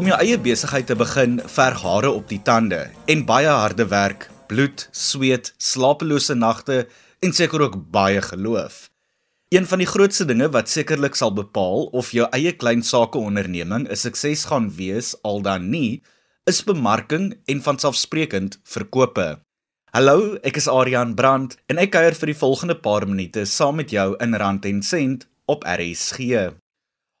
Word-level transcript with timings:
Om 0.00 0.06
jou 0.08 0.16
eie 0.16 0.38
besigheid 0.40 0.86
te 0.88 0.94
begin, 0.96 1.34
verg 1.44 1.82
hare 1.84 2.08
op 2.16 2.30
die 2.30 2.38
tande 2.40 2.78
en 3.12 3.24
baie 3.28 3.50
harde 3.52 3.84
werk, 3.90 4.22
bloed, 4.48 4.86
sweet, 4.96 5.50
slapelose 5.60 6.32
nagte 6.40 6.86
en 7.20 7.34
seker 7.36 7.66
ook 7.66 7.76
baie 7.92 8.22
geloof. 8.24 8.86
Een 9.52 9.68
van 9.68 9.82
die 9.82 9.88
grootste 9.90 10.24
dinge 10.24 10.48
wat 10.54 10.72
sekerlik 10.72 11.18
sal 11.20 11.34
bepaal 11.36 11.90
of 12.00 12.14
jou 12.16 12.24
eie 12.32 12.54
klein 12.56 12.80
sake 12.80 13.20
onderneming 13.20 13.84
'n 13.90 14.00
sukses 14.04 14.46
gaan 14.48 14.70
wees 14.78 15.12
al 15.22 15.42
dan 15.42 15.68
nie, 15.68 16.00
is 16.48 16.64
bemarking 16.64 17.36
en 17.44 17.60
vanselfsprekend 17.60 18.56
verkope. 18.64 19.28
Hallo, 19.92 20.38
ek 20.42 20.56
is 20.56 20.68
Adrian 20.68 21.14
Brandt 21.14 21.58
en 21.68 21.76
ek 21.76 21.92
kuier 21.92 22.16
vir 22.16 22.32
die 22.32 22.40
volgende 22.40 22.74
paar 22.74 23.06
minute 23.06 23.44
saam 23.44 23.76
met 23.76 23.90
jou 23.90 24.16
in 24.16 24.34
Rand 24.34 24.64
en 24.64 24.82
Sent 24.82 25.28
op 25.44 25.64
RSG. 25.68 26.56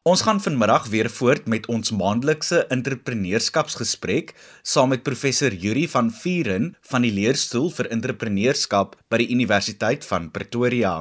Ons 0.08 0.22
gaan 0.24 0.38
vanmiddag 0.40 0.86
weer 0.88 1.10
voort 1.12 1.44
met 1.44 1.66
ons 1.68 1.90
maandelikse 1.92 2.62
entrepreneurskapsgesprek 2.72 4.30
saam 4.64 4.88
met 4.94 5.02
professor 5.04 5.52
Yuri 5.52 5.82
van 5.92 6.08
Vuren 6.22 6.70
van 6.88 7.04
die 7.04 7.10
leerstoel 7.12 7.68
vir 7.76 7.90
entrepreneurskap 7.92 8.94
by 9.12 9.18
die 9.20 9.28
Universiteit 9.34 10.06
van 10.08 10.30
Pretoria. 10.32 10.94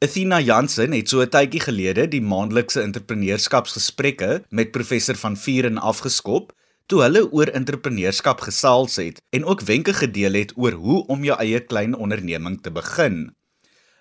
Athena 0.00 0.40
Jansen 0.40 0.96
het 0.96 1.12
so 1.12 1.20
'n 1.20 1.28
tydjie 1.28 1.60
gelede 1.60 2.08
die 2.08 2.22
maandelikse 2.24 2.80
entrepreneurskapsgesprekke 2.80 4.44
met 4.48 4.72
professor 4.72 5.14
van 5.14 5.36
Vuren 5.36 5.76
afgeskop 5.76 6.52
toe 6.86 7.02
hulle 7.02 7.28
oor 7.30 7.52
entrepreneurskap 7.52 8.40
gesels 8.40 8.96
het 8.96 9.20
en 9.36 9.44
ook 9.44 9.60
wenke 9.60 9.92
gedeel 9.92 10.32
het 10.32 10.56
oor 10.56 10.72
hoe 10.72 11.06
om 11.06 11.24
jou 11.24 11.36
eie 11.38 11.60
klein 11.60 11.94
onderneming 11.94 12.62
te 12.62 12.70
begin. 12.70 13.36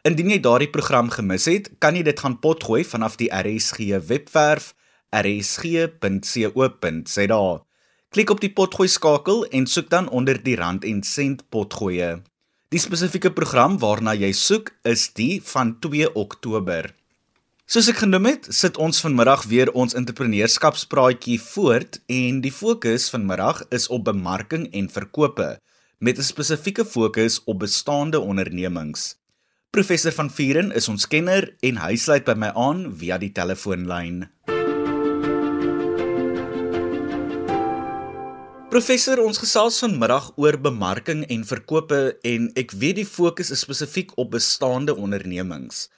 Indien 0.07 0.29
jy 0.31 0.37
daardie 0.39 0.69
program 0.71 1.09
gemis 1.11 1.49
het, 1.51 1.65
kan 1.83 1.97
jy 1.97 2.03
dit 2.07 2.19
gaan 2.23 2.37
potgooi 2.39 2.83
vanaf 2.87 3.17
die 3.19 3.27
RSG 3.33 3.97
webwerf 4.07 4.69
rsg.co.za. 5.11 5.99
Klik 8.15 8.31
op 8.31 8.39
die 8.39 8.53
potgooi 8.55 8.87
skakel 8.87 9.43
en 9.51 9.67
soek 9.67 9.89
dan 9.91 10.07
onder 10.07 10.39
die 10.43 10.55
rand 10.55 10.87
en 10.87 11.03
sent 11.03 11.43
potgoeie. 11.51 12.23
Die 12.71 12.79
spesifieke 12.79 13.33
program 13.35 13.75
waarna 13.83 14.15
jy 14.15 14.31
soek 14.31 14.71
is 14.87 15.11
die 15.19 15.43
van 15.43 15.75
2 15.83 16.13
Oktober. 16.15 16.95
Soos 17.67 17.91
ek 17.91 17.99
genoem 18.05 18.31
het, 18.31 18.47
sit 18.55 18.79
ons 18.79 19.03
vanmiddag 19.03 19.43
weer 19.51 19.67
ons 19.75 19.91
entrepreneurskapspraatjie 19.91 21.35
voort 21.49 21.99
en 22.07 22.39
die 22.45 22.55
fokus 22.55 23.11
vanmiddag 23.11 23.65
is 23.75 23.91
op 23.91 24.07
bemarking 24.07 24.71
en 24.71 24.87
verkope 24.87 25.59
met 25.99 26.15
'n 26.15 26.23
spesifieke 26.31 26.85
fokus 26.85 27.43
op 27.43 27.59
bestaande 27.59 28.19
ondernemings. 28.23 29.16
Professor 29.75 30.13
van 30.15 30.29
Vuren 30.31 30.69
is 30.71 30.85
ons 30.87 31.03
kenner 31.11 31.49
en 31.67 31.79
hy 31.83 31.95
sluit 31.99 32.23
by 32.25 32.33
my 32.39 32.53
aan 32.55 32.85
via 33.01 33.17
die 33.19 33.33
telefoonlyn. 33.35 34.21
Professor, 38.71 39.19
ons 39.19 39.41
gesels 39.43 39.81
vanmiddag 39.83 40.29
oor 40.39 40.57
bemarking 40.63 41.25
en 41.27 41.43
verkope 41.49 41.99
en 42.31 42.47
ek 42.55 42.71
weet 42.79 43.01
die 43.01 43.05
fokus 43.07 43.51
is 43.51 43.65
spesifiek 43.67 44.15
op 44.15 44.31
bestaande 44.37 44.95
ondernemings. 44.95 45.89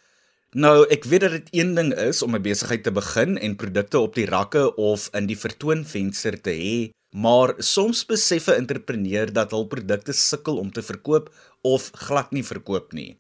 Nou, 0.57 0.87
ek 0.89 1.05
weet 1.05 1.27
dat 1.27 1.37
dit 1.37 1.53
een 1.61 1.75
ding 1.77 1.93
is 1.93 2.23
om 2.25 2.33
'n 2.33 2.41
besigheid 2.41 2.83
te 2.83 2.91
begin 2.91 3.37
en 3.37 3.55
produkte 3.55 3.99
op 4.01 4.17
die 4.17 4.25
rakke 4.25 4.65
of 4.75 5.09
in 5.13 5.29
die 5.29 5.37
vertoonvenster 5.37 6.41
te 6.41 6.57
hê, 6.57 6.89
maar 7.13 7.53
soms 7.61 8.05
besef 8.05 8.49
'n 8.49 8.65
entrepreneur 8.65 9.33
dat 9.33 9.51
hul 9.51 9.67
produkte 9.67 10.13
sukkel 10.13 10.57
om 10.57 10.71
te 10.71 10.81
verkoop 10.81 11.29
of 11.61 11.91
glad 11.93 12.31
nie 12.31 12.43
verkoop 12.43 12.93
nie. 12.93 13.19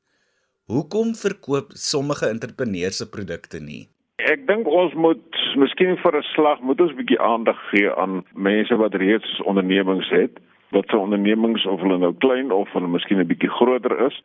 Hoekom 0.69 1.15
verkoop 1.17 1.71
sommige 1.73 2.27
entrepreneurs 2.29 2.97
se 3.01 3.05
produkte 3.09 3.57
nie? 3.57 3.87
Ek 4.21 4.43
dink 4.45 4.67
ons 4.69 4.91
moet 4.93 5.37
miskien 5.57 5.95
vir 5.97 6.17
'n 6.19 6.27
slag 6.33 6.59
moet 6.61 6.81
ons 6.83 6.91
'n 6.93 6.99
bietjie 6.99 7.17
aandag 7.17 7.57
gee 7.71 7.89
aan 8.01 8.21
mense 8.35 8.75
wat 8.77 8.93
reeds 8.93 9.41
ondernemings 9.49 10.09
het. 10.09 10.37
Wat 10.69 10.85
se 10.89 10.97
ondernemings 10.97 11.65
of 11.65 11.81
hulle 11.81 11.97
nou 11.97 12.13
klein 12.13 12.51
of 12.51 12.69
hulle 12.73 12.87
miskien 12.87 13.17
'n 13.17 13.27
bietjie 13.31 13.49
groter 13.49 13.97
is. 14.05 14.21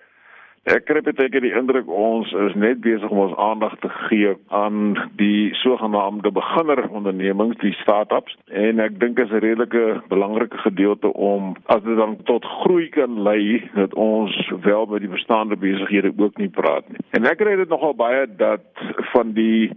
Ek 0.64 0.86
kry 0.88 1.02
baie 1.04 1.28
keer 1.28 1.44
die 1.44 1.52
indruk 1.52 1.90
ons 1.92 2.30
is 2.46 2.54
net 2.56 2.78
besig 2.80 3.10
om 3.12 3.18
ons 3.26 3.34
aandag 3.36 3.74
te 3.82 3.90
gee 4.06 4.30
aan 4.56 4.94
die 5.20 5.50
sogenaamde 5.60 6.30
beginner 6.32 6.80
ondernemings, 6.88 7.58
die 7.60 7.74
start-ups 7.82 8.32
en 8.48 8.80
ek 8.80 8.96
dink 9.02 9.20
is 9.20 9.28
'n 9.28 9.44
redelike 9.44 10.00
belangrike 10.08 10.56
gedeelte 10.64 11.12
om 11.12 11.52
as 11.68 11.82
dit 11.84 11.96
dan 12.00 12.16
tot 12.24 12.48
groei 12.64 12.88
kan 12.88 13.20
lei 13.28 13.60
dat 13.74 13.92
ons 13.94 14.32
wel 14.64 14.86
by 14.86 14.98
die 15.04 15.12
bestaande 15.12 15.56
besighede 15.56 16.14
ook 16.16 16.38
nie 16.40 16.48
praat 16.48 16.88
nie. 16.88 17.04
En 17.12 17.28
ek 17.28 17.44
kry 17.44 17.56
dit 17.56 17.68
nogal 17.68 17.92
baie 17.92 18.24
dat 18.26 18.64
van 19.12 19.36
die 19.36 19.70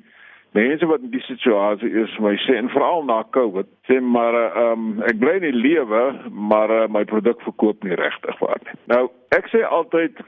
mense 0.56 0.86
wat 0.86 1.04
in 1.04 1.12
die 1.12 1.26
situasie 1.28 1.92
is, 1.92 2.16
my 2.20 2.38
sê 2.48 2.56
en 2.56 2.72
veral 2.72 3.04
na 3.04 3.24
Covid, 3.36 3.68
sê 3.92 4.00
maar 4.00 4.34
ehm 4.56 4.72
um, 4.72 5.04
ek 5.04 5.20
bly 5.20 5.36
in 5.36 5.52
die 5.52 5.62
lewe, 5.68 6.16
maar 6.32 6.72
uh, 6.72 6.88
my 6.88 7.04
produk 7.04 7.42
verkoop 7.42 7.84
nie 7.84 8.00
regtig 8.00 8.40
waar 8.40 8.60
nie. 8.64 8.80
Nou, 8.88 9.10
ek 9.36 9.52
sê 9.52 9.68
altyd 9.68 10.24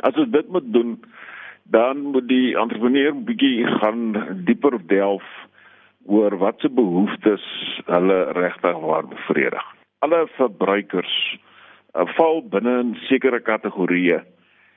As 0.00 0.16
ons 0.16 0.30
dit 0.30 0.48
moet 0.48 0.72
doen, 0.72 1.00
dan 1.70 2.00
moet 2.12 2.28
die 2.28 2.56
entrepreneur 2.58 3.14
bietjie 3.14 3.66
gaan 3.80 4.14
dieper 4.44 4.78
delf 4.86 5.24
oor 6.06 6.36
wat 6.38 6.60
se 6.60 6.70
behoeftes 6.70 7.44
hulle 7.86 8.18
regtig 8.38 8.78
waar 8.78 9.08
bevredig. 9.08 9.64
Alle 9.98 10.26
verbruikers 10.36 11.14
uh, 11.94 12.06
val 12.16 12.42
binne 12.42 12.82
'n 12.82 12.94
sekere 13.08 13.40
kategorieë. 13.40 14.22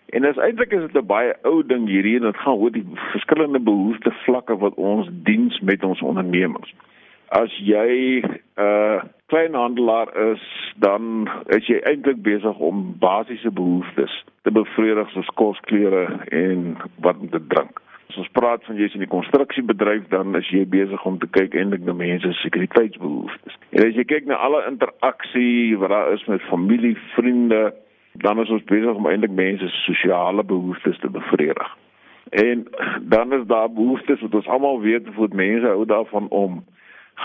En 0.09 0.25
as 0.25 0.37
eintlik 0.37 0.71
is 0.71 0.81
dit 0.81 1.01
'n 1.01 1.05
baie 1.05 1.33
ou 1.43 1.63
ding 1.63 1.87
hierdie 1.87 2.15
en 2.15 2.25
dit 2.31 2.37
gaan 2.37 2.57
oor 2.57 2.71
die 2.71 2.87
verskillende 3.11 3.59
behoefte 3.59 4.11
vlakke 4.25 4.57
wat 4.57 4.73
ons 4.73 5.09
diens 5.11 5.59
met 5.59 5.83
ons 5.83 6.01
ondernemings. 6.01 6.73
As 7.29 7.53
jy 7.61 8.21
'n 8.25 8.39
uh, 8.57 9.01
kleinhandelaar 9.29 10.09
is, 10.31 10.41
dan 10.81 11.29
is 11.45 11.67
jy 11.67 11.77
eintlik 11.85 12.21
besig 12.25 12.57
om 12.57 12.95
basiese 12.99 13.51
behoeftes 13.51 14.13
te 14.41 14.51
bevredig 14.51 15.09
soos 15.13 15.29
kos, 15.37 15.59
klere 15.69 16.07
en 16.33 16.77
wat 17.05 17.19
om 17.21 17.29
te 17.29 17.41
drink. 17.47 17.81
As 18.09 18.17
ons 18.17 18.31
praat 18.33 18.63
van 18.65 18.79
jy's 18.81 18.95
in 18.97 19.03
die 19.05 19.11
konstruksiebedryf, 19.11 20.07
dan 20.09 20.33
is 20.39 20.49
jy 20.49 20.63
besig 20.65 21.05
om 21.05 21.19
te 21.21 21.29
kyk 21.37 21.53
eintlik 21.53 21.85
na 21.85 21.93
mense 21.93 22.31
se 22.33 22.41
sekuriteitsbehoeftes. 22.47 23.59
En 23.77 23.85
as 23.85 23.93
jy 23.93 24.07
kyk 24.09 24.25
na 24.25 24.41
alle 24.41 24.63
interaksie 24.71 25.77
wat 25.77 25.93
daar 25.93 26.09
is 26.13 26.25
met 26.25 26.41
familie, 26.49 26.95
vriende, 27.13 27.69
dan 28.25 28.41
is 28.41 28.49
ons 28.49 28.65
besig 28.65 28.97
om 28.97 29.05
eintlik 29.05 29.37
mense 29.37 29.69
se 29.69 29.85
sosiale 29.85 30.43
behoeftes 30.43 30.97
te 31.05 31.13
bevredig. 31.13 31.77
En 32.33 32.65
dan 33.01 33.33
is 33.37 33.45
daar 33.45 33.69
behoeftes 33.69 34.25
wat 34.25 34.41
ons 34.41 34.49
almal 34.49 34.81
weet, 34.81 35.13
voet 35.13 35.33
mense 35.33 35.69
hou 35.69 35.85
daarvan 35.85 36.25
om 36.29 36.63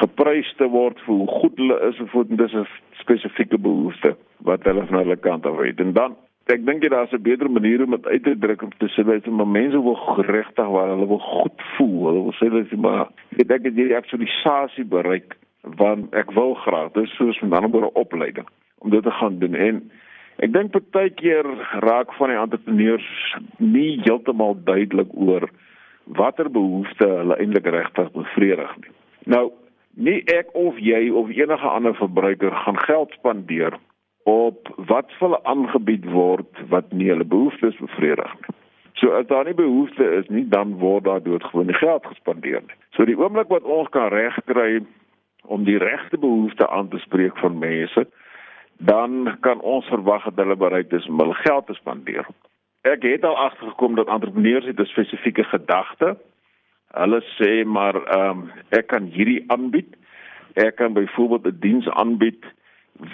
geprys 0.00 0.50
te 0.58 0.66
word 0.70 0.98
vir 1.06 1.14
hoe 1.14 1.40
goed 1.40 1.58
hulle 1.60 1.78
is 1.88 2.00
of 2.02 2.10
vir 2.10 2.24
dis 2.42 2.54
'n 2.54 2.66
spesifieke 3.00 3.58
behoefte 3.58 4.16
wat 4.48 4.64
hulle 4.64 4.86
van 4.86 4.98
hulle 4.98 5.16
kant 5.16 5.46
af 5.46 5.58
het. 5.58 5.80
En 5.80 5.92
dan 5.92 6.16
ek 6.46 6.66
dink 6.66 6.82
jy 6.82 6.88
daar's 6.88 7.12
'n 7.12 7.22
beter 7.22 7.50
manier 7.50 7.84
om 7.84 7.90
dit 7.90 8.06
uit 8.06 8.24
te 8.24 8.38
druk 8.38 8.62
om 8.62 8.72
te 8.78 8.88
sê 8.88 9.04
dat 9.04 9.26
mense 9.26 9.82
wil 9.82 9.94
geregtig 9.94 10.66
waar 10.66 10.88
hulle 10.88 11.06
wil 11.06 11.18
goed 11.18 11.62
voel. 11.76 12.06
Hulle 12.06 12.22
wil 12.22 12.36
sê 12.40 12.50
dat 12.50 12.70
jy 12.70 12.78
maar 12.78 13.08
ek 13.38 13.48
dink 13.48 13.64
jy 13.64 13.70
die 13.70 13.96
aktualisasie 13.96 14.84
bereik 14.84 15.36
want 15.62 16.14
ek 16.14 16.30
wil 16.30 16.54
graag 16.54 16.92
dis 16.92 17.14
soos 17.16 17.40
met 17.40 17.52
ander 17.52 17.70
woorde 17.70 17.92
opleiding 17.92 18.46
om 18.78 18.90
dit 18.90 19.02
te 19.02 19.10
gaan 19.10 19.38
doen 19.38 19.54
en 19.54 19.90
ek 20.38 20.52
dink 20.52 20.70
partykeer 20.70 21.46
raak 21.80 22.12
van 22.18 22.28
die 22.28 22.38
entrepreneurs 22.38 23.36
nie 23.58 24.00
heeltemal 24.04 24.56
duidelik 24.64 25.08
oor 25.12 25.48
watter 26.04 26.50
behoeftes 26.50 27.08
hulle 27.20 27.36
eintlik 27.40 27.66
regtig 27.66 28.10
bevredig 28.12 28.76
nie. 28.82 28.92
Nou 29.24 29.52
nie 29.94 30.22
ek 30.32 30.52
of 30.58 30.78
jy 30.78 31.10
of 31.10 31.30
enige 31.30 31.68
ander 31.68 31.94
verbruiker 31.94 32.54
gaan 32.64 32.78
geld 32.78 33.12
spandeer 33.18 33.78
op 34.24 34.68
wat 34.76 35.12
vir 35.18 35.28
hulle 35.28 35.40
aangebied 35.44 36.04
word 36.10 36.62
wat 36.68 36.92
nie 36.92 37.10
hulle 37.12 37.24
behoeftes 37.24 37.76
bevredig 37.78 38.34
nie. 38.40 38.56
So 38.94 39.10
as 39.18 39.26
daar 39.26 39.44
nie 39.44 39.54
behoefte 39.54 40.04
is 40.04 40.28
nie, 40.28 40.44
dan 40.48 40.78
word 40.78 41.04
daar 41.04 41.22
doodgewoon 41.22 41.74
geld 41.74 42.06
gespandeer 42.06 42.62
nie. 42.62 42.76
So 42.94 43.04
die 43.04 43.18
oomblik 43.18 43.50
wat 43.50 43.66
ons 43.66 43.90
kan 43.90 44.08
regkry 44.14 44.84
om 45.44 45.64
die 45.66 45.78
regte 45.78 46.18
behoeftes 46.18 46.66
aan 46.66 46.88
te 46.88 46.98
spreek 47.02 47.36
van 47.42 47.58
mense, 47.58 48.06
dan 48.78 49.36
kan 49.40 49.60
ons 49.60 49.86
verwag 49.90 50.24
dat 50.24 50.44
hulle 50.44 50.56
bereid 50.56 50.92
is 50.92 51.08
om 51.10 51.20
hulle 51.20 51.36
geld 51.42 51.66
te 51.66 51.74
spandeer. 51.74 52.26
Ek 52.86 53.02
het 53.02 53.24
al 53.24 53.36
agtergekom 53.36 53.98
dat 53.98 54.08
entrepreneurs 54.08 54.66
het 54.66 54.80
'n 54.80 54.92
spesifieke 54.94 55.44
gedagte 55.44 56.16
Hulle 56.94 57.20
sê 57.36 57.64
maar 57.64 57.96
ehm 57.96 58.30
um, 58.30 58.50
ek 58.70 58.86
kan 58.92 59.06
hierdie 59.10 59.44
aanbied. 59.52 59.96
Ek 60.54 60.76
kan 60.76 60.94
byvoorbeeld 60.94 61.46
'n 61.46 61.60
diens 61.60 61.88
aanbied 61.88 62.44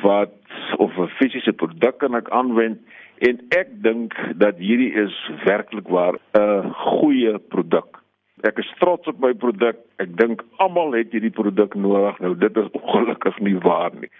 wat 0.02 0.34
of 0.76 0.96
'n 0.98 1.08
fisiese 1.18 1.52
produk 1.52 1.98
kan 1.98 2.14
ek 2.14 2.28
aanwend 2.30 2.78
en 3.18 3.40
ek 3.48 3.68
dink 3.82 4.14
dat 4.36 4.56
hierdie 4.56 4.92
is 4.92 5.14
werklik 5.44 5.88
waar 5.88 6.18
'n 6.36 6.72
goeie 6.72 7.38
produk. 7.38 8.00
Ek 8.42 8.58
is 8.58 8.72
trots 8.78 9.06
op 9.06 9.18
my 9.20 9.34
produk. 9.34 9.76
Ek 9.98 10.16
dink 10.16 10.42
almal 10.56 10.92
het 10.92 11.12
hierdie 11.12 11.36
produk 11.40 11.74
nodig. 11.74 12.18
Nou 12.20 12.34
dit 12.34 12.56
is 12.56 12.70
ongelukkig 12.80 13.38
nie 13.40 13.58
waar 13.58 13.92
nie. 13.94 14.10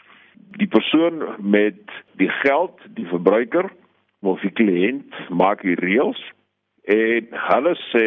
Die 0.56 0.68
persoon 0.68 1.24
met 1.38 1.80
die 2.16 2.28
geld, 2.28 2.76
die 2.94 3.06
verbruiker, 3.06 3.70
of 4.20 4.40
die 4.40 4.52
kliënt 4.52 5.14
maak 5.28 5.62
die 5.62 5.78
reëls 5.80 6.20
En 6.90 7.26
hulle 7.30 7.74
sê 7.90 8.06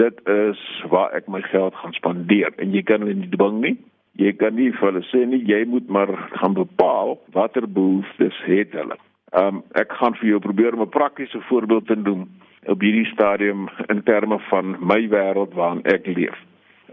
dit 0.00 0.18
is 0.28 0.62
waar 0.92 1.14
ek 1.16 1.28
my 1.32 1.40
geld 1.48 1.76
gaan 1.80 1.94
spandeer 1.96 2.52
en 2.60 2.74
jy 2.76 2.82
kan 2.84 3.00
hulle 3.00 3.16
nie 3.22 3.30
dwing 3.32 3.60
nie. 3.62 3.76
Jy 4.20 4.34
kan 4.36 4.56
nie 4.58 4.68
vir 4.74 4.90
hulle 4.90 5.04
sê 5.08 5.22
nie 5.24 5.38
jy 5.48 5.62
moet 5.70 5.88
maar 5.88 6.10
gaan 6.34 6.56
bepaal 6.58 7.16
watter 7.36 7.64
behoeftes 7.64 8.36
het 8.44 8.74
hulle. 8.76 8.98
Um, 9.38 9.62
ek 9.80 9.94
gaan 9.96 10.16
vir 10.20 10.34
jou 10.34 10.40
probeer 10.44 10.76
om 10.76 10.82
'n 10.84 10.96
praktiese 10.98 11.40
voorbeeld 11.48 11.86
te 11.86 11.96
noem 11.96 12.28
op 12.66 12.80
hierdie 12.84 13.08
stadium 13.14 13.68
in 13.88 14.02
terme 14.02 14.38
van 14.50 14.76
my 14.80 15.08
wêreld 15.08 15.54
waarin 15.54 15.84
ek 15.84 16.06
leef. 16.06 16.36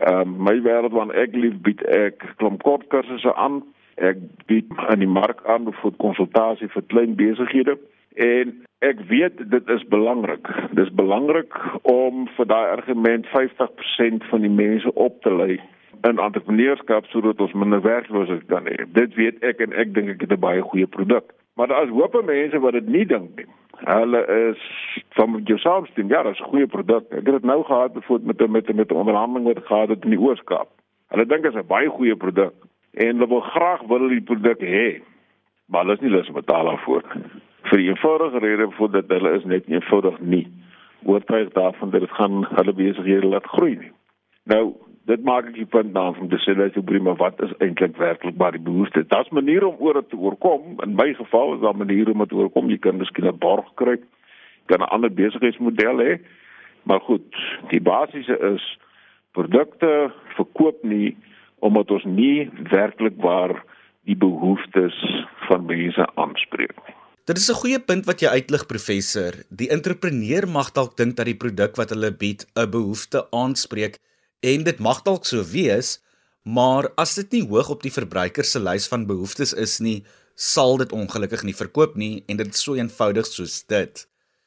Um, 0.08 0.38
my 0.44 0.56
wêreld 0.62 0.96
waarin 0.96 1.20
ek 1.20 1.36
leef 1.36 1.60
bied 1.68 1.84
ek 1.84 2.24
klomp 2.38 2.64
kort 2.64 2.88
kursusse 2.88 3.36
aan. 3.36 3.64
Ek 3.96 4.18
bied 4.48 4.72
aan 4.88 5.00
die 5.00 5.12
mark 5.20 5.44
aan 5.48 5.68
vir 5.82 5.92
konsultasie 5.98 6.68
vir 6.68 6.84
klein 6.88 7.16
besighede 7.16 7.78
en 8.16 8.66
ek 8.80 9.00
weet 9.10 9.50
dit 9.52 9.70
is 9.70 9.84
belangrik. 9.88 10.48
Dis 10.72 10.92
belangrik 10.94 11.56
om 11.82 12.28
vir 12.36 12.46
daai 12.46 12.70
argument 12.70 13.28
50% 13.34 14.28
van 14.30 14.42
die 14.42 14.52
mense 14.52 14.94
op 14.94 15.22
te 15.22 15.34
lei 15.34 15.60
in 16.06 16.20
entrepreneurskap 16.20 17.06
sodat 17.10 17.42
ons 17.42 17.54
minder 17.54 17.82
werkloosheid 17.82 18.46
kan 18.52 18.68
hê. 18.70 18.86
Dit 18.94 19.16
weet 19.20 19.42
ek 19.44 19.64
en 19.66 19.74
ek 19.74 19.94
dink 19.96 20.10
ek 20.16 20.22
het 20.22 20.32
'n 20.32 20.40
baie 20.40 20.62
goeie 20.62 20.88
produk. 20.88 21.34
Maar 21.56 21.68
daar 21.68 21.84
is 21.84 21.90
hoop 21.90 22.26
mense 22.26 22.60
wat 22.60 22.74
dit 22.74 22.88
nie 22.88 23.06
dink 23.06 23.36
nie. 23.36 23.46
Hulle 23.76 24.22
is 24.52 24.60
van 25.16 25.42
jou 25.44 25.58
saamstem, 25.60 26.10
ja, 26.10 26.24
dis 26.24 26.40
'n 26.40 26.52
goeie 26.52 26.68
produk. 26.68 27.04
Ek 27.12 27.26
het 27.26 27.36
dit 27.40 27.44
nou 27.44 27.64
gehad 27.64 27.94
met 27.94 28.26
met 28.26 28.50
met 28.50 28.76
met 28.76 28.92
'n 28.92 28.96
onderhandeling 28.96 29.46
wat 29.46 29.66
gehad 29.66 29.90
het 29.90 30.04
in 30.04 30.10
die 30.10 30.20
Ooskaap. 30.20 30.70
Hulle 31.10 31.26
dink 31.26 31.44
dit 31.44 31.54
is 31.54 31.60
'n 31.60 31.68
baie 31.68 31.90
goeie 31.90 32.16
produk 32.16 32.54
en 32.94 33.16
hulle 33.16 33.28
wil 33.28 33.42
graag 33.42 33.82
wil 33.82 34.00
hulle 34.00 34.10
die 34.10 34.30
produk 34.32 34.60
hê. 34.60 35.02
Maar 35.68 35.82
hulle 35.82 35.94
is 35.94 36.02
nie 36.02 36.10
lus 36.10 36.28
om 36.28 36.34
betaal 36.34 36.66
daarvoor. 36.66 37.04
Vir 37.70 37.82
die 37.82 37.90
eenvoudige 37.90 38.40
rede 38.40 38.72
voor 38.78 38.92
dat 38.92 39.10
hulle 39.10 39.32
is 39.38 39.46
net 39.50 39.68
eenvoudig 39.68 40.20
nie 40.20 40.48
oortuig 41.06 41.50
daarvan 41.54 41.90
dat 41.90 42.02
dit 42.02 42.12
gaan 42.12 42.46
hulle 42.50 42.74
besighede 42.74 43.28
laat 43.28 43.46
groei 43.46 43.76
nie. 43.78 43.92
Nou, 44.44 44.74
dit 45.06 45.24
maak 45.24 45.50
ek 45.50 45.58
die 45.58 45.70
punt 45.70 45.94
dan 45.94 46.18
om 46.22 46.30
te 46.30 46.40
sê 46.42 46.56
dat 46.58 46.78
jy 46.78 46.82
prima 46.86 47.14
wat 47.20 47.42
is 47.46 47.54
eintlik 47.62 47.98
werklik 48.02 48.38
maar 48.42 48.56
die 48.58 48.64
behoefte. 48.66 49.06
Daar's 49.10 49.30
maniere 49.30 49.68
om 49.68 49.78
oor 49.80 50.00
dit 50.02 50.10
te 50.10 50.18
oorkom. 50.18 50.80
In 50.86 50.96
my 50.98 51.12
geval 51.14 51.56
is 51.56 51.62
daar 51.62 51.78
maniere 51.78 52.14
om 52.14 52.24
dit 52.24 52.34
te 52.34 52.40
oorkom. 52.40 52.70
Jy 52.70 52.78
kan 52.82 52.98
miskien 52.98 53.28
'n 53.30 53.38
borg 53.38 53.70
kry. 53.82 53.98
Jy 53.98 54.66
kan 54.66 54.82
'n 54.82 54.94
ander 54.94 55.14
besigheidsmodel 55.14 56.02
hê. 56.02 56.20
Maar 56.84 57.00
goed, 57.00 57.36
die 57.70 57.82
basiese 57.82 58.38
is 58.54 58.78
produkte 59.32 60.12
verkoop 60.36 60.84
nie 60.84 61.18
omdat 61.60 61.92
ons 61.92 62.04
nie 62.04 62.50
werklik 62.70 63.18
waar 63.18 63.64
die 64.04 64.18
behoeftes 64.18 65.26
van 65.48 65.66
mense 65.66 66.06
aanspreek 66.16 66.78
nie. 66.88 67.05
Dit 67.26 67.38
is 67.38 67.50
'n 67.50 67.62
goeie 67.62 67.80
punt 67.80 68.06
wat 68.06 68.22
jy 68.22 68.28
uitlig 68.28 68.66
professor. 68.66 69.34
Die 69.50 69.70
entrepreneur 69.70 70.48
mag 70.48 70.72
dalk 70.72 70.98
dink 70.98 71.16
dat 71.16 71.26
die 71.26 71.38
produk 71.38 71.76
wat 71.76 71.90
hulle 71.90 72.12
bied 72.12 72.46
'n 72.56 72.70
behoefte 72.70 73.28
aanspreek 73.32 73.98
En 74.46 74.64
dit 74.64 74.80
mag 74.80 75.00
dalk 75.02 75.24
so 75.26 75.42
wees, 75.50 75.96
maar 76.44 76.92
as 77.02 77.16
dit 77.18 77.32
nie 77.38 77.46
hoog 77.50 77.70
op 77.74 77.82
die 77.82 77.94
verbruiker 77.94 78.46
se 78.46 78.60
lys 78.62 78.86
van 78.92 79.08
behoeftes 79.10 79.56
is 79.58 79.80
nie, 79.82 80.04
sal 80.36 80.78
dit 80.78 80.92
ongelukkig 80.94 81.46
nie 81.48 81.56
verkoop 81.58 81.96
nie 81.98 82.22
en 82.30 82.38
dit 82.38 82.52
is 82.54 82.62
so 82.62 82.76
eenvoudig 82.78 83.26
soos 83.26 83.64
dit. 83.72 84.04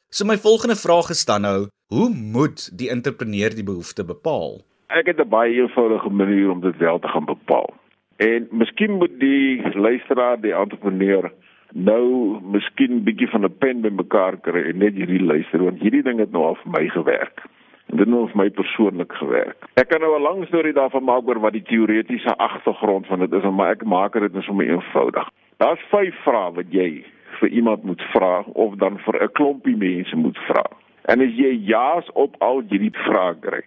So 0.09 0.25
my 0.29 0.37
volgende 0.37 0.77
vraag 0.79 1.09
is 1.11 1.25
dan 1.27 1.43
nou, 1.43 1.67
hoe 1.91 2.07
moet 2.09 2.69
die 2.79 2.87
entrepreneur 2.93 3.51
die 3.51 3.65
behoefte 3.65 4.05
bepaal? 4.05 4.61
Ek 4.87 5.11
het 5.11 5.19
'n 5.19 5.29
baie 5.29 5.51
eenvoudige 5.51 6.09
manier 6.09 6.49
om 6.49 6.61
dit 6.61 6.77
wel 6.77 6.99
te 6.99 7.07
gaan 7.07 7.25
bepaal. 7.25 7.73
En 8.17 8.47
miskien 8.51 8.91
moet 8.91 9.19
die 9.19 9.61
luisteraar, 9.75 10.41
die 10.41 10.53
entrepreneur 10.53 11.31
nou 11.73 12.39
miskien 12.41 13.03
bietjie 13.03 13.29
van 13.29 13.45
'n 13.45 13.57
pen 13.57 13.81
bymekaar 13.81 14.37
kry 14.41 14.69
en 14.69 14.77
net 14.77 14.93
hierdie 14.93 15.23
luister 15.23 15.63
want 15.63 15.79
hierdie 15.79 16.03
ding 16.03 16.19
het 16.19 16.31
nou 16.31 16.43
al 16.43 16.55
vir 16.55 16.71
my 16.71 16.87
gewerk. 16.89 17.41
En 17.89 17.97
dit 17.97 18.05
het 18.05 18.09
nou 18.09 18.27
vir 18.27 18.37
my 18.37 18.49
persoonlik 18.49 19.13
gewerk. 19.13 19.57
Ek 19.73 19.89
kan 19.89 20.01
nou 20.01 20.15
'n 20.17 20.21
lang 20.21 20.45
storie 20.47 20.73
daarvan 20.73 21.03
maak 21.03 21.27
oor 21.27 21.39
wat 21.39 21.53
die 21.53 21.63
teoretiese 21.63 22.35
agtergrond 22.37 23.07
van 23.07 23.19
dit 23.19 23.33
is, 23.33 23.43
maar 23.43 23.71
ek 23.71 23.83
maak 23.83 24.13
dit 24.13 24.33
net 24.33 24.43
sommer 24.43 24.69
eenvoudig. 24.69 25.29
Daar's 25.57 25.81
vyf 25.89 26.15
vrae 26.23 26.53
wat 26.53 26.69
jy 26.69 27.03
vir 27.39 27.49
iemand 27.49 27.83
moet 27.83 28.01
vra 28.01 28.43
of 28.53 28.75
dan 28.75 28.99
vir 28.99 29.23
'n 29.23 29.31
klompie 29.31 29.77
mense 29.77 30.15
moet 30.15 30.37
vra. 30.37 30.65
En 31.05 31.21
as 31.21 31.33
jy 31.33 31.53
ja's 31.65 32.09
op 32.13 32.35
al 32.39 32.61
hierdie 32.69 32.93
vrae 32.93 33.35
kry, 33.39 33.61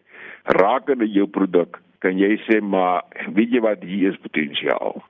rakende 0.45 1.09
jou 1.11 1.27
produk, 1.27 1.81
kan 1.99 2.19
jy 2.19 2.37
sê 2.49 2.61
maar 2.61 3.03
weet 3.35 3.51
jy 3.51 3.61
wat 3.61 3.83
hier 3.83 4.11
is 4.11 4.19
potensiaal. 4.23 5.03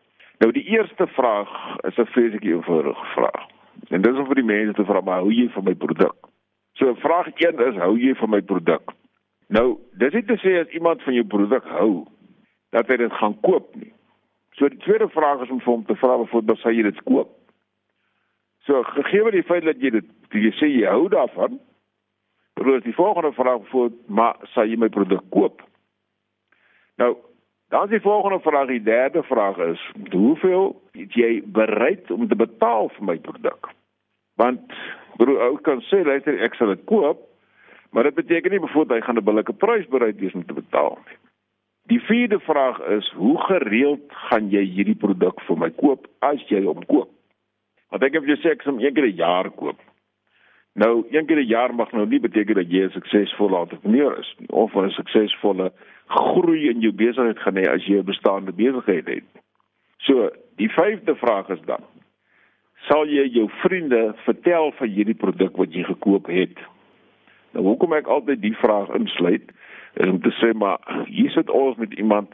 Nou 0.42 0.50
die 0.52 0.64
eerste 0.74 1.06
vraag 1.06 1.50
is 1.86 1.96
'n 1.96 2.06
vreeslik 2.06 2.44
eenvoudige 2.44 3.04
vraag. 3.04 3.46
En 3.88 4.02
dis 4.02 4.18
om 4.18 4.26
vir 4.26 4.34
die 4.34 4.44
mense 4.44 4.72
te 4.72 4.84
vra 4.84 5.00
maar 5.00 5.20
hoe 5.20 5.34
jy 5.34 5.48
van 5.48 5.64
my 5.64 5.74
produk. 5.74 6.16
So 6.72 6.94
vraag 6.94 7.26
1 7.34 7.58
is 7.58 7.76
hou 7.76 7.98
jy 7.98 8.14
van 8.14 8.30
my 8.30 8.40
produk? 8.40 8.92
Nou, 9.46 9.78
dis 9.92 10.12
nie 10.12 10.24
te 10.24 10.36
sê 10.36 10.60
as 10.60 10.74
iemand 10.74 11.02
van 11.02 11.14
jou 11.14 11.24
produk 11.24 11.64
hou 11.64 12.06
dat 12.70 12.88
hy 12.88 12.96
dit 12.96 13.12
gaan 13.12 13.40
koop 13.40 13.74
nie. 13.74 13.92
So 14.50 14.68
die 14.68 14.78
tweede 14.78 15.08
vraag 15.08 15.42
is 15.42 15.50
om 15.50 15.60
vir 15.60 15.72
hom 15.72 15.84
te 15.84 15.94
vra 15.94 16.16
wat 16.16 16.58
sal 16.58 16.72
jy 16.72 16.82
dit 16.82 17.02
koop? 17.02 17.28
So 18.64 18.82
gegee 18.82 19.30
die 19.30 19.42
feit 19.42 19.64
dat 19.64 19.80
jy 19.80 19.90
dit 19.90 20.04
jy 20.30 20.50
sê 20.50 20.66
jy 20.66 20.86
hou 20.86 21.08
daarvan, 21.08 21.60
dan 22.54 22.74
is 22.74 22.82
die 22.82 22.94
volgende 22.94 23.32
vraag 23.32 23.68
voor 23.68 23.90
maar 24.06 24.36
sal 24.42 24.64
jy 24.64 24.76
my 24.76 24.88
produk 24.88 25.22
koop? 25.30 25.62
Nou, 26.96 27.16
dan 27.72 27.88
is 27.88 27.96
die 27.96 28.04
volgende 28.04 28.40
vraag, 28.44 28.68
die 28.68 28.82
derde 28.84 29.22
vraag 29.24 29.58
is, 29.64 29.80
hoeveel 30.12 30.74
is 30.92 31.14
jy 31.16 31.42
bereid 31.46 32.10
om 32.12 32.28
te 32.28 32.36
betaal 32.36 32.92
vir 32.96 33.04
my 33.08 33.16
produk? 33.24 33.72
Want 34.36 34.74
broer, 35.16 35.40
ou 35.48 35.60
kan 35.64 35.80
sê 35.88 36.04
luister 36.04 36.36
ek 36.44 36.56
sal 36.58 36.74
dit 36.74 36.84
koop, 36.84 37.24
Maar 37.92 38.02
dit 38.02 38.14
beteken 38.14 38.50
nie 38.50 38.60
bevoordat 38.60 38.96
hy 38.96 39.04
gaan 39.04 39.18
'n 39.18 39.24
billike 39.24 39.52
prys 39.52 39.86
bereid 39.86 40.18
wees 40.18 40.32
om 40.32 40.46
te 40.46 40.52
betaal 40.52 40.98
nie. 41.06 41.16
Die 41.82 42.00
vierde 42.00 42.40
vraag 42.40 42.80
is 42.80 43.12
hoe 43.16 43.38
gereeld 43.38 44.04
gaan 44.08 44.50
jy 44.50 44.64
hierdie 44.64 44.96
produk 44.96 45.40
vir 45.40 45.58
my 45.58 45.70
koop 45.70 46.06
as 46.18 46.40
jy 46.48 46.62
hom 46.64 46.84
koop? 46.86 47.10
Want 47.88 48.02
ek 48.02 48.12
het 48.12 48.24
jou 48.24 48.36
sê 48.36 48.50
ek 48.50 48.62
sal 48.62 48.80
een 48.80 48.94
keer 48.94 49.06
'n 49.06 49.16
jaar 49.16 49.50
koop. 49.50 49.80
Nou, 50.74 51.04
een 51.10 51.26
keer 51.26 51.36
'n 51.36 51.46
jaar 51.46 51.74
mag 51.74 51.92
nou 51.92 52.06
nie 52.06 52.20
beteken 52.20 52.54
dat 52.54 52.70
jy 52.70 52.84
'n 52.84 52.90
suksesvolle 52.90 53.58
entrepreneur 53.58 54.18
is 54.18 54.36
of 54.48 54.74
'n 54.74 54.90
suksesvolle 54.90 55.72
groei 56.06 56.68
in 56.68 56.80
jou 56.80 56.92
besigheid 56.92 57.38
gaan 57.38 57.56
hê 57.56 57.68
as 57.70 57.86
jy 57.86 57.98
'n 57.98 58.04
bestaande 58.04 58.52
besigheid 58.52 59.06
het. 59.06 59.24
So, 59.98 60.30
die 60.56 60.68
vyfde 60.68 61.14
vraag 61.16 61.48
is 61.48 61.60
dan: 61.66 61.82
Sal 62.88 63.06
jy 63.06 63.26
jou 63.30 63.48
vriende 63.62 64.14
vertel 64.24 64.72
van 64.72 64.88
hierdie 64.88 65.14
produk 65.14 65.56
wat 65.56 65.72
jy 65.74 65.82
gekoop 65.82 66.26
het? 66.26 66.58
Nou 67.52 67.64
hoekom 67.66 67.92
ek 67.92 68.06
altyd 68.06 68.40
die 68.42 68.56
vraag 68.56 68.88
insluit 68.96 69.52
is 69.94 70.08
om 70.08 70.20
te 70.24 70.32
sê 70.40 70.52
maar 70.56 70.80
hier 71.06 71.30
sit 71.30 71.50
ons 71.50 71.76
met 71.76 71.92
iemand 72.00 72.32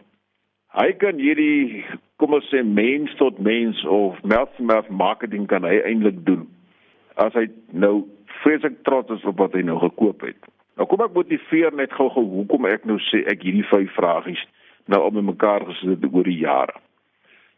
hy 0.78 0.92
kan 1.02 1.18
hierdie 1.18 1.84
kom 2.22 2.37
ons 2.38 2.46
sê 2.52 2.62
mens 2.62 3.14
tot 3.18 3.38
mens 3.42 3.80
of 3.84 4.20
mouth 4.22 4.52
to 4.56 4.62
mouth 4.62 4.88
marketing 4.88 5.48
kan 5.50 5.66
hy 5.66 5.80
eintlik 5.80 6.22
doen 6.26 6.46
as 7.18 7.34
hy 7.34 7.48
nou 7.75 8.06
vreeslik 8.42 8.78
trots 8.87 9.10
is 9.16 9.26
op 9.26 9.40
wat 9.42 9.56
hy 9.58 9.64
nou 9.66 9.78
gekoop 9.82 10.22
het. 10.22 10.38
Nou 10.78 10.87
kom 10.87 11.02
ek 11.02 11.14
motiveer 11.16 11.75
net 11.75 11.94
gou-gou 11.99 12.23
hoekom 12.37 12.68
ek 12.70 12.85
nou 12.87 13.00
sê 13.11 13.25
ek 13.26 13.42
hierdie 13.42 13.66
vyf 13.66 13.90
vragies 13.99 14.44
nou 14.88 15.02
op 15.04 15.16
mekaar 15.18 15.66
gesit 15.68 16.04
oor 16.06 16.28
die 16.28 16.38
jare. 16.38 16.76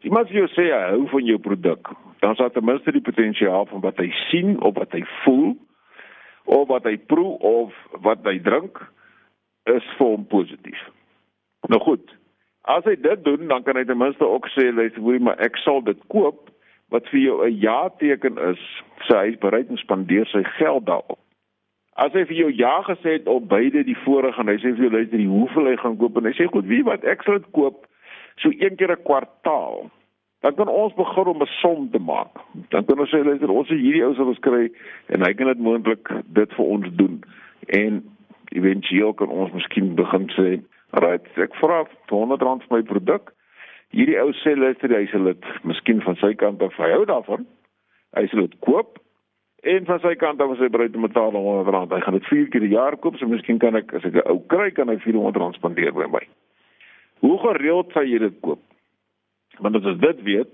As 0.01 0.07
iemand 0.09 0.31
jou 0.33 0.47
sê 0.55 0.65
hy 0.73 0.79
hou 0.95 1.05
van 1.11 1.27
jou 1.29 1.37
produk, 1.39 1.91
dan 2.25 2.33
sal 2.35 2.49
ten 2.51 2.65
minste 2.65 2.91
die 2.91 3.05
potensiaal 3.05 3.69
van 3.69 3.83
wat 3.85 4.01
hy 4.01 4.09
sien 4.31 4.57
of 4.65 4.73
wat 4.79 4.97
hy 4.97 5.03
voel 5.21 5.53
of 6.49 6.65
wat 6.73 6.89
hy 6.89 6.97
proe 6.97 7.37
of 7.45 7.77
wat 8.01 8.25
hy 8.25 8.39
drink 8.41 8.81
is 9.69 9.85
vir 9.99 10.15
hom 10.15 10.25
positief. 10.25 10.81
Nou 11.69 11.79
goed. 11.85 12.03
As 12.65 12.85
hy 12.89 12.97
dit 12.97 13.23
doen, 13.25 13.47
dan 13.49 13.63
kan 13.65 13.77
hy 13.77 13.85
ten 13.85 14.01
minste 14.01 14.25
ook 14.25 14.49
sê, 14.57 14.73
"Luister, 14.73 15.01
hoor 15.01 15.21
maar 15.21 15.39
ek 15.39 15.57
sal 15.61 15.81
dit 15.81 15.97
koop." 16.09 16.49
Wat 16.89 17.07
vir 17.09 17.19
jou 17.19 17.45
'n 17.45 17.59
ja 17.61 17.89
teken 17.89 18.37
is, 18.49 18.61
sê 19.07 19.15
hy 19.17 19.27
is 19.31 19.39
bereid 19.39 19.69
om 19.69 19.77
spandeer 19.77 20.25
sy 20.25 20.43
geld 20.57 20.85
daarop. 20.85 21.20
As 22.01 22.13
hy 22.17 22.25
vir 22.25 22.37
jou 22.37 22.51
ja 22.57 22.81
gesê 22.87 23.19
het 23.19 23.27
op 23.29 23.47
beide 23.49 23.83
die 23.85 23.97
vorige 24.03 24.41
en 24.41 24.49
hy 24.49 24.57
sê 24.57 24.73
vir 24.73 24.87
jou 24.87 24.93
luister, 24.93 25.25
hoeveel 25.29 25.67
hy 25.69 25.77
gaan 25.81 25.97
koop 26.01 26.17
en 26.17 26.29
hy 26.29 26.35
sê 26.37 26.47
goed, 26.49 26.65
wie 26.65 26.83
wat 26.87 27.03
ek 27.05 27.25
sal 27.25 27.37
dit 27.37 27.49
koop 27.57 27.83
so 28.41 28.49
een 28.49 28.77
keer 28.79 28.95
'n 28.95 29.03
kwartaal 29.05 29.91
dan 30.41 30.55
kan 30.55 30.67
ons 30.67 30.93
begin 30.93 31.25
om 31.25 31.41
'n 31.41 31.45
som 31.61 31.89
te 31.89 31.99
maak. 31.99 32.33
Dan 32.69 32.85
kan 32.85 32.99
ons 32.99 33.09
sê 33.13 33.23
luister, 33.23 33.51
ons 33.51 33.69
hierdie 33.69 34.05
ou 34.05 34.15
sal 34.15 34.27
ons 34.27 34.39
kry 34.39 34.71
en 35.07 35.21
hy 35.21 35.33
kan 35.33 35.47
dit 35.47 35.59
moontlik 35.59 36.09
dit 36.25 36.53
vir 36.53 36.65
ons 36.65 36.87
doen. 36.95 37.23
En 37.67 38.03
éventueel 38.49 39.13
kan 39.13 39.29
ons 39.29 39.51
miskien 39.51 39.95
begin 39.95 40.27
sê, 40.29 40.61
"Right, 40.91 41.37
ek 41.37 41.55
vra 41.55 41.85
R200 41.85 42.63
vir 42.67 42.77
my 42.77 42.81
produk." 42.81 43.33
Hierdie 43.91 44.21
ou 44.21 44.31
sê 44.31 44.57
luister, 44.57 44.89
hy 44.89 45.05
sal 45.05 45.23
dit 45.23 45.45
miskien 45.63 46.01
van 46.01 46.15
sy 46.15 46.33
kant 46.33 46.61
af 46.61 46.75
hou 46.75 47.05
daarvan. 47.05 47.45
Hy 48.15 48.27
sal 48.27 48.39
dit 48.39 48.59
koop 48.59 48.97
en 49.61 49.85
van 49.85 49.99
sy 50.01 50.15
kant 50.19 50.41
af 50.41 50.53
as 50.55 50.61
hy 50.63 50.69
bereid 50.73 50.95
om 50.97 51.05
betaal 51.05 51.35
R100, 51.37 51.93
hy 51.93 52.01
gaan 52.05 52.17
dit 52.17 52.29
4 52.29 52.49
keer 52.49 52.65
per 52.65 52.73
jaar 52.73 52.97
koop, 52.97 53.17
so 53.17 53.29
miskien 53.29 53.59
kan 53.61 53.77
ek 53.77 53.93
as 53.93 54.05
ek 54.05 54.15
'n 54.15 54.29
ou 54.31 54.41
kry, 54.47 54.71
kan 54.71 54.89
hy 54.89 54.97
R400 54.97 55.59
spandeer 55.59 55.93
by 55.93 56.07
my. 56.09 56.25
Hoe 57.21 57.37
gereeld 57.37 57.91
sal 57.93 58.03
jy 58.03 58.19
dit 58.19 58.41
koop? 58.41 58.61
Want 59.59 59.75
as 59.75 59.85
ons 59.85 59.99
dit 59.99 60.23
weet, 60.23 60.51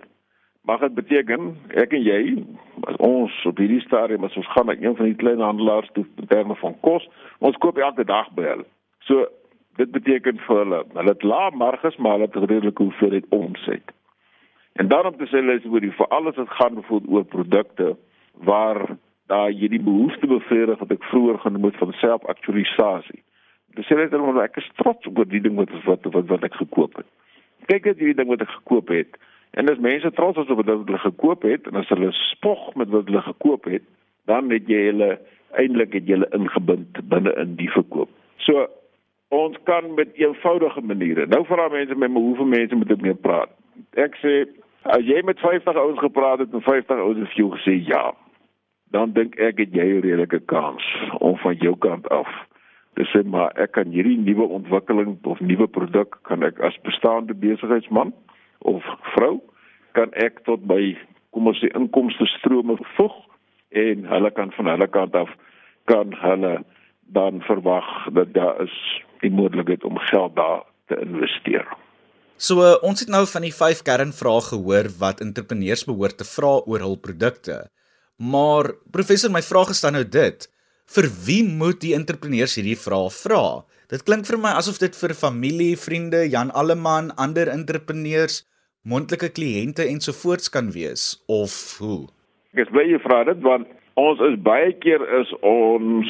mag 0.68 0.82
dit 0.82 0.96
beteken 0.96 1.56
ek 1.76 1.94
en 1.94 2.04
jy, 2.04 2.44
as 2.88 2.96
ons 3.00 3.46
op 3.46 3.58
hierdie 3.58 3.82
stadium 3.82 4.24
as 4.24 4.36
ons 4.36 4.48
gaan 4.48 4.66
na 4.66 4.76
een 4.76 4.96
van 4.96 5.06
die 5.06 5.16
klein 5.16 5.40
handelaars 5.40 5.90
toe 5.94 6.06
in 6.18 6.28
terme 6.28 6.56
van 6.56 6.76
kos, 6.82 7.08
ons 7.40 7.58
koop 7.58 7.78
elke 7.78 8.04
dag 8.04 8.28
by 8.36 8.44
hulle. 8.44 8.66
So 9.00 9.28
Dit 9.78 9.92
beteken 9.94 10.40
vir 10.48 10.64
hulle, 10.64 10.80
hulle 10.98 11.14
het 11.14 11.24
lae 11.24 11.52
marges, 11.54 11.98
maar 12.02 12.18
hulle 12.18 12.26
het 12.26 12.50
redelike 12.50 12.84
hoeveelheid 12.84 13.26
omset. 13.30 13.94
En 14.82 14.90
daarom 14.90 15.18
te 15.18 15.28
sê 15.30 15.38
hulle 15.38 15.60
is 15.60 15.68
oor 15.70 15.84
die 15.86 15.94
vir 16.00 16.10
alles 16.18 16.38
wat 16.42 16.56
gaan 16.58 16.80
oor 16.90 17.26
produkte 17.30 17.92
waar 18.46 18.98
daar 19.28 19.52
jy 19.52 19.68
die 19.68 19.84
behoefte 19.84 20.28
bevredig 20.28 20.80
wat 20.80 20.92
ek 20.92 21.08
vroeër 21.12 21.40
genoem 21.44 21.70
het 21.70 21.80
van 21.82 21.94
selfaktualisasie. 22.02 23.24
Dis 23.76 23.90
net 23.90 24.14
omdat 24.16 24.44
ek 24.48 24.62
is 24.62 24.70
trots 24.80 25.08
op 25.10 25.24
die 25.30 25.42
ding 25.44 25.58
wat 25.60 25.74
wat 25.86 26.06
wat, 26.14 26.28
wat 26.32 26.46
ek 26.48 26.56
gekoop 26.62 26.96
het. 27.02 27.10
Kyk 27.68 27.90
net 27.90 28.00
hierdie 28.00 28.18
ding 28.18 28.32
wat 28.32 28.46
ek 28.46 28.54
gekoop 28.60 28.94
het. 28.94 29.18
En 29.60 29.70
as 29.72 29.82
mense 29.84 30.12
trots 30.16 30.40
is 30.40 30.52
op 30.54 30.62
wat 30.62 30.72
hulle 30.72 31.02
gekoop 31.04 31.44
het 31.48 31.68
en 31.68 31.80
as 31.82 31.90
hulle 31.92 32.12
spog 32.32 32.74
met 32.76 32.90
wat 32.94 33.10
hulle 33.10 33.24
gekoop 33.26 33.68
het, 33.72 33.84
dan 34.30 34.52
het 34.54 34.70
jy 34.72 34.84
hulle 34.92 35.18
eintlik 35.60 35.96
het 35.98 36.08
jy 36.08 36.18
hulle 36.18 36.32
ingebind 36.38 37.00
binne 37.12 37.34
in 37.42 37.56
die 37.60 37.70
verkoop. 37.72 38.12
So 38.46 38.68
ons 39.36 39.58
kan 39.68 39.90
met 39.98 40.16
eenvoudige 40.16 40.82
maniere. 40.82 41.28
Nou 41.28 41.44
vra 41.48 41.68
mense 41.74 41.96
my 41.96 42.08
maar 42.08 42.30
hoeveel 42.30 42.52
mense 42.54 42.80
moet 42.80 42.94
ek 42.96 43.04
mee 43.04 43.18
praat? 43.28 43.52
Ek 44.00 44.16
sê 44.24 44.46
as 44.88 45.04
jy 45.08 45.20
met 45.28 45.42
50 45.44 45.76
ouens 45.76 46.00
gepraat 46.00 46.40
het 46.44 46.54
en 46.56 46.64
50 46.64 47.02
ouens 47.04 47.20
het 47.20 47.34
vir 47.34 47.42
jou 47.42 47.50
gesê 47.58 47.76
ja, 47.90 48.06
dan 48.92 49.14
dink 49.14 49.36
ek 49.40 49.60
het 49.60 49.74
jy 49.76 49.88
'n 49.88 50.02
redelike 50.02 50.40
kans 50.46 50.84
om 51.20 51.38
van 51.38 51.56
jou 51.56 51.76
kant 51.76 52.08
af 52.10 52.28
te 52.96 53.04
sê 53.12 53.24
maar 53.24 53.52
ek 53.56 53.72
kan 53.72 53.92
hierdie 53.92 54.18
nuwe 54.18 54.48
ontwikkeling 54.60 55.18
of 55.24 55.40
nuwe 55.40 55.68
produk 55.68 56.20
kan 56.24 56.44
ek 56.44 56.60
as 56.60 56.78
bestaande 56.84 57.34
besigheidsman 57.34 58.14
of 58.60 58.84
vrou 59.14 59.42
kan 59.92 60.14
ek 60.14 60.44
tot 60.46 60.66
by 60.68 60.98
kom 61.32 61.48
ons 61.48 61.60
sê 61.62 61.70
inkomste 61.76 62.26
strome 62.38 62.78
voeg 62.96 63.16
en 63.70 64.06
hulle 64.06 64.32
kan 64.32 64.52
van 64.52 64.72
hulle 64.74 64.88
kant 64.88 65.16
af 65.16 65.30
kan 65.86 66.14
hulle 66.22 66.64
dan 67.14 67.42
verwag 67.42 67.88
dat 68.14 68.34
daar 68.34 68.62
is 68.64 68.74
die 69.22 69.32
moontlikheid 69.32 69.84
om 69.84 69.98
geld 69.98 70.36
daar 70.36 70.64
te 70.88 71.00
investeer. 71.02 71.68
So 72.38 72.62
uh, 72.62 72.76
ons 72.86 73.02
het 73.02 73.10
nou 73.10 73.24
van 73.26 73.46
die 73.48 73.54
vyf 73.56 73.82
kernvrae 73.88 74.44
gehoor 74.50 74.92
wat 75.00 75.24
entrepreneurs 75.26 75.86
behoort 75.88 76.20
te 76.22 76.28
vra 76.28 76.60
oor 76.70 76.84
hul 76.86 77.00
produkte. 77.02 77.64
Maar 78.18 78.74
professor, 78.92 79.32
my 79.32 79.42
vraag 79.46 79.70
is 79.70 79.82
dan 79.82 79.94
nou 79.94 80.06
dit: 80.10 80.48
vir 80.96 81.08
wie 81.26 81.44
moet 81.46 81.82
die 81.82 81.94
entrepreneurs 81.94 82.56
hierdie 82.58 82.78
vrae 82.80 83.10
vra? 83.14 83.42
Dit 83.94 84.04
klink 84.08 84.26
vir 84.26 84.40
my 84.42 84.56
asof 84.58 84.80
dit 84.82 84.96
vir 84.98 85.14
familie, 85.14 85.78
vriende, 85.78 86.26
Jan 86.28 86.52
Alleman, 86.52 87.12
ander 87.16 87.48
entrepreneurs, 87.48 88.42
moontlike 88.82 89.30
kliënte 89.38 89.86
ensovoorts 89.86 90.50
kan 90.50 90.72
wees 90.74 91.14
of 91.28 91.54
hoe? 91.80 92.08
Ek 92.56 92.66
is 92.66 92.74
baie 92.74 93.00
vra 93.06 93.22
dit 93.30 93.44
want 93.46 93.70
ons 94.00 94.22
is 94.26 94.38
baie 94.42 94.74
keer 94.82 95.04
is 95.20 95.30
ons 95.46 96.10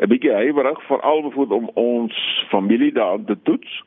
'n 0.00 0.08
bietjie 0.08 0.32
huiwerig 0.32 0.80
veral 0.88 1.22
bevoed 1.28 1.52
om 1.52 1.68
ons 1.74 2.16
familie 2.50 2.92
daan 2.92 3.24
te 3.28 3.36
toets 3.44 3.82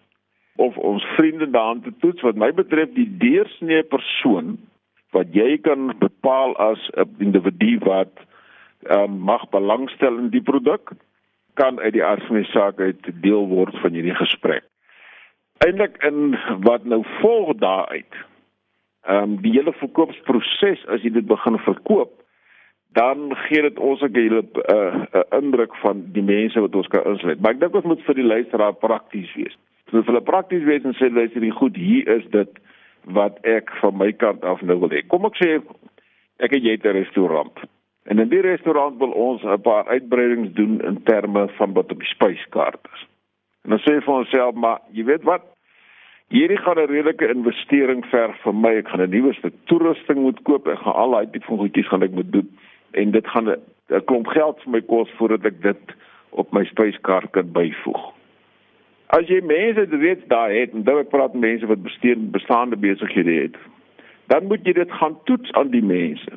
of 0.61 0.77
ons 0.77 1.03
vriende 1.17 1.49
daan 1.49 1.81
te 1.81 1.93
toets 1.99 2.21
wat 2.21 2.35
my 2.35 2.51
betref 2.51 2.93
die 2.93 3.09
deursnee 3.17 3.83
persoon 3.83 4.59
wat 5.13 5.33
jy 5.33 5.57
kan 5.61 5.93
bepaal 5.99 6.57
as 6.57 6.81
'n 6.93 7.15
individu 7.19 7.77
wat 7.85 8.13
um, 8.89 9.19
mag 9.19 9.49
belangstel 9.49 10.17
in 10.17 10.29
die 10.29 10.41
produk 10.41 10.91
kan 11.53 11.79
uit 11.79 11.93
die 11.93 12.03
aard 12.03 12.23
van 12.27 12.35
die 12.35 12.51
saak 12.51 12.79
uit 12.79 13.09
deel 13.21 13.47
word 13.47 13.77
van 13.81 13.93
hierdie 13.93 14.15
gesprek. 14.15 14.65
Eindelik 15.57 15.97
in 16.03 16.37
wat 16.65 16.85
nou 16.85 17.03
volg 17.21 17.55
daaruit. 17.57 18.13
Ehm 19.05 19.23
um, 19.23 19.41
die 19.41 19.51
hele 19.51 19.73
verkoopsproses 19.73 20.85
as 20.87 21.01
jy 21.03 21.11
dit 21.11 21.27
begin 21.27 21.59
verkoop, 21.59 22.23
dan 22.93 23.35
gee 23.47 23.61
dit 23.61 23.79
ons 23.79 24.01
'n 24.01 24.15
hele 24.15 24.41
'n 24.41 24.49
uh, 24.75 25.05
uh, 25.13 25.23
indruk 25.41 25.75
van 25.75 26.03
die 26.11 26.23
mense 26.23 26.59
wat 26.59 26.75
ons 26.75 26.87
kan 26.87 27.03
insluit. 27.03 27.39
Maar 27.41 27.51
ek 27.51 27.59
dink 27.59 27.75
ons 27.75 27.85
moet 27.85 28.03
vir 28.03 28.15
die 28.15 28.31
luisteraar 28.33 28.73
prakties 28.73 29.33
wees. 29.35 29.57
So 29.91 30.01
vir 30.01 30.13
hulle 30.13 30.21
prakties 30.21 30.63
wees 30.63 30.83
en 30.83 30.93
sê 30.93 31.11
luister, 31.11 31.51
goed, 31.51 31.75
hier 31.75 32.07
is 32.07 32.25
dit 32.29 32.49
wat 33.05 33.39
ek 33.41 33.71
van 33.81 33.97
my 33.97 34.11
kant 34.11 34.43
af 34.43 34.61
nou 34.61 34.79
wil 34.79 34.89
hê. 34.89 35.03
Kom 35.07 35.25
ek 35.25 35.39
sê 35.39 35.61
ek 36.39 36.51
het 36.51 36.63
jy 36.63 36.77
'n 36.77 36.97
restaurant. 36.99 37.59
En 38.05 38.19
in 38.19 38.29
die 38.29 38.41
restaurant 38.41 38.97
wil 38.99 39.11
ons 39.11 39.43
'n 39.43 39.61
paar 39.61 39.87
uitbreidings 39.87 40.53
doen 40.53 40.81
in 40.81 41.03
terme 41.03 41.47
van 41.47 41.73
wat 41.73 41.91
op 41.91 41.99
die 41.99 42.07
spyskaart 42.07 42.87
is. 42.93 43.07
En 43.63 43.69
dan 43.69 43.79
sê 43.79 44.01
vir 44.03 44.13
onsself, 44.13 44.55
maar 44.55 44.79
jy 44.91 45.03
weet 45.03 45.23
wat? 45.23 45.41
Hierdie 46.27 46.57
gaan 46.57 46.79
'n 46.79 46.87
redelike 46.87 47.29
investering 47.29 48.05
verg 48.05 48.35
vir 48.41 48.55
my. 48.55 48.75
Ek 48.75 48.87
gaan 48.87 49.01
'n 49.01 49.09
nuwe 49.09 49.33
stuk 49.33 49.53
toerusting 49.65 50.19
moet 50.19 50.41
koop. 50.41 50.67
Ek 50.67 50.79
gaan 50.79 50.93
al 50.93 51.11
daai 51.11 51.31
tipe 51.31 51.45
van 51.45 51.57
goedjies 51.57 51.87
gaan 51.87 52.03
ek 52.03 52.11
moet 52.11 52.31
doen 52.31 52.49
en 52.91 53.11
dit 53.11 53.27
gaan 53.27 53.49
'n 53.49 54.05
klomp 54.05 54.27
geld 54.27 54.61
vir 54.61 54.71
my 54.71 54.81
kos 54.81 55.09
voordat 55.17 55.45
ek 55.45 55.61
dit 55.61 55.95
op 56.29 56.51
my 56.51 56.63
spyskaart 56.65 57.31
kan 57.31 57.51
byvoeg. 57.51 58.12
As 59.07 59.27
jy 59.27 59.41
mense 59.45 59.85
reeds 59.91 60.27
daar 60.27 60.51
het, 60.51 60.73
en 60.73 60.83
dan 60.83 61.03
ek 61.03 61.09
praat 61.09 61.33
mense 61.33 61.67
wat 61.67 61.83
besteen 61.83 62.31
bestaande 62.31 62.77
besighede 62.77 63.33
het, 63.41 63.57
dan 64.31 64.47
moet 64.47 64.65
jy 64.65 64.73
dit 64.73 64.91
gaan 64.91 65.17
toets 65.23 65.51
aan 65.59 65.69
die 65.73 65.83
mense. 65.83 66.31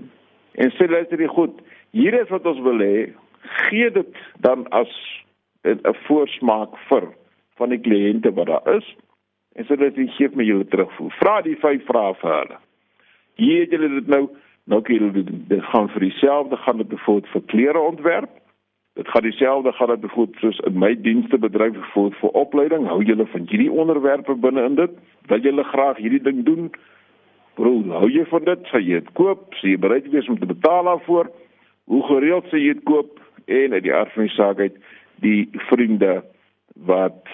En 0.56 0.72
sê 0.74 0.88
luister 0.88 1.20
jy 1.20 1.28
goed, 1.30 1.60
hier 1.96 2.14
is 2.14 2.28
wat 2.32 2.46
ons 2.46 2.60
wil 2.64 2.82
hê, 2.82 3.06
gee 3.68 3.90
dit 3.90 4.20
dan 4.44 4.66
as 4.74 4.92
'n 5.64 5.94
voorsmaak 6.06 6.76
vir 6.88 7.08
van 7.56 7.68
die 7.68 7.80
kliënte 7.80 8.32
wat 8.34 8.46
daar 8.46 8.76
is. 8.76 8.96
En 9.54 9.64
sê 9.64 9.76
dat 9.76 9.96
jy 9.96 10.06
gee 10.06 10.28
my 10.34 10.44
julle 10.44 10.66
terugvoer. 10.66 11.10
Vra 11.20 11.40
die 11.42 11.56
vyf 11.56 11.84
vrae 11.86 12.14
vir 12.14 12.30
hulle. 12.30 12.58
Hier 13.34 13.60
het 13.60 13.70
julle 13.70 13.88
dit 13.88 14.08
nou 14.08 14.28
nou 14.66 14.82
kan 14.82 14.94
julle 14.94 15.24
dit 15.48 15.62
gaan 15.62 15.88
vir 15.88 16.00
dieselfde 16.00 16.56
gaan 16.56 16.76
dit 16.76 16.88
bijvoorbeeld 16.88 17.32
vir 17.32 17.42
klere 17.46 17.78
ontwerp 17.78 18.30
Dit 18.96 19.08
gaan 19.08 19.22
dieselfde 19.22 19.72
gaan 19.72 19.88
dit 19.88 20.00
bijvoorbeeld 20.00 20.38
soos 20.38 20.58
in 20.58 20.78
my 20.78 21.00
dienste 21.00 21.38
bedryf 21.38 21.72
bijvoorbeeld 21.72 22.20
vir 22.20 22.28
opleiding. 22.28 22.86
Hou 22.86 23.02
julle 23.04 23.26
van 23.26 23.44
hierdie 23.48 23.70
onderwerpe 23.70 24.34
binne 24.34 24.64
in 24.64 24.74
dit? 24.74 24.90
Wil 25.26 25.40
julle 25.40 25.64
graag 25.64 25.96
hierdie 25.96 26.22
ding 26.22 26.44
doen? 26.44 26.70
Bro, 27.54 27.82
hou 27.88 28.08
jy 28.10 28.24
van 28.24 28.44
dit? 28.44 28.64
Sal 28.72 28.80
jy 28.80 29.02
dit 29.02 29.12
koop? 29.12 29.52
Sal 29.60 29.74
jy 29.74 29.78
bereid 29.78 30.08
wees 30.14 30.28
om 30.32 30.38
te 30.40 30.48
betaal 30.48 30.88
daarvoor? 30.88 31.28
Hoe 31.84 32.02
gereeld 32.08 32.48
sal 32.48 32.58
jy 32.58 32.72
dit 32.72 32.88
koop? 32.88 33.20
En 33.44 33.76
uit 33.76 33.84
die 33.84 33.94
aard 33.94 34.12
van 34.16 34.30
die 34.30 34.32
saak 34.32 34.64
uit 34.64 34.80
die 35.20 35.48
vriende 35.68 36.22
wat 36.88 37.28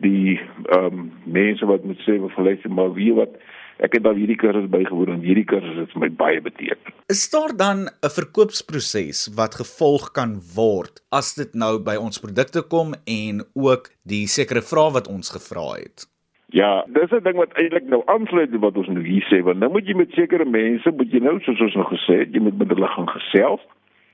die 0.00 0.40
ehm 0.72 0.86
um, 0.86 1.12
mense 1.24 1.66
wat 1.68 1.84
moet 1.84 2.00
sê 2.08 2.16
vir 2.16 2.36
hulle 2.36 2.56
maar 2.72 2.94
wie 2.96 3.12
wat 3.12 3.36
ek 3.78 3.96
het 3.96 4.02
dan 4.02 4.16
hierdie 4.16 4.36
kursus 4.36 4.68
bygewoon 4.70 5.14
en 5.16 5.24
hierdie 5.24 5.46
kursus 5.48 5.78
het 5.78 5.92
vir 5.92 6.04
my 6.04 6.10
baie 6.10 6.40
beteken. 6.40 6.94
Is 7.08 7.30
daar 7.30 7.56
dan 7.56 7.88
'n 7.88 8.14
verkoopsproses 8.18 9.32
wat 9.36 9.54
gevolg 9.54 10.12
kan 10.12 10.40
word 10.54 11.00
as 11.10 11.34
dit 11.34 11.54
nou 11.54 11.78
by 11.78 11.96
ons 11.96 12.18
produkte 12.18 12.62
kom 12.62 12.94
en 13.06 13.42
ook 13.54 13.90
die 14.04 14.26
sekere 14.26 14.62
vrae 14.62 14.92
wat 14.92 15.08
ons 15.08 15.30
gevra 15.30 15.80
het? 15.80 16.06
Ja, 16.52 16.84
dis 16.86 17.10
'n 17.10 17.24
ding 17.24 17.36
wat 17.36 17.52
eintlik 17.52 17.88
nou 17.88 18.02
aansluit 18.06 18.50
by 18.50 18.58
wat 18.58 18.76
ons 18.76 18.88
nou 18.88 19.04
hier 19.04 19.24
sê, 19.30 19.42
want 19.42 19.58
nou 19.58 19.70
moet 19.72 19.86
jy 19.86 19.94
met 19.94 20.10
sekere 20.12 20.44
mense, 20.44 20.90
moet 20.90 21.12
jy 21.12 21.18
nou 21.18 21.40
soos 21.40 21.60
ons 21.60 21.74
nog 21.74 21.88
gesê 21.88 22.18
het, 22.18 22.34
jy 22.34 22.40
moet 22.40 22.58
met 22.58 22.68
hulle 22.68 22.86
gaan 22.86 23.08
gesels. 23.08 23.60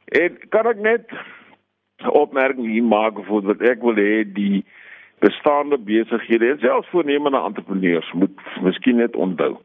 En 0.04 0.38
kan 0.48 0.66
ek 0.66 0.78
net 0.78 1.10
opmerking 2.06 2.66
hier 2.66 2.84
maak 2.84 3.18
vir 3.26 3.42
wat 3.42 3.60
ek 3.60 3.82
wil 3.82 3.94
hê 3.98 4.22
die 4.24 4.64
bestaande 5.18 5.78
besighede 5.78 6.50
en 6.50 6.58
selfs 6.58 6.88
voornemende 6.88 7.40
entrepreneurs 7.40 8.12
moet 8.12 8.40
miskien 8.62 8.96
net 8.96 9.16
onthou. 9.16 9.56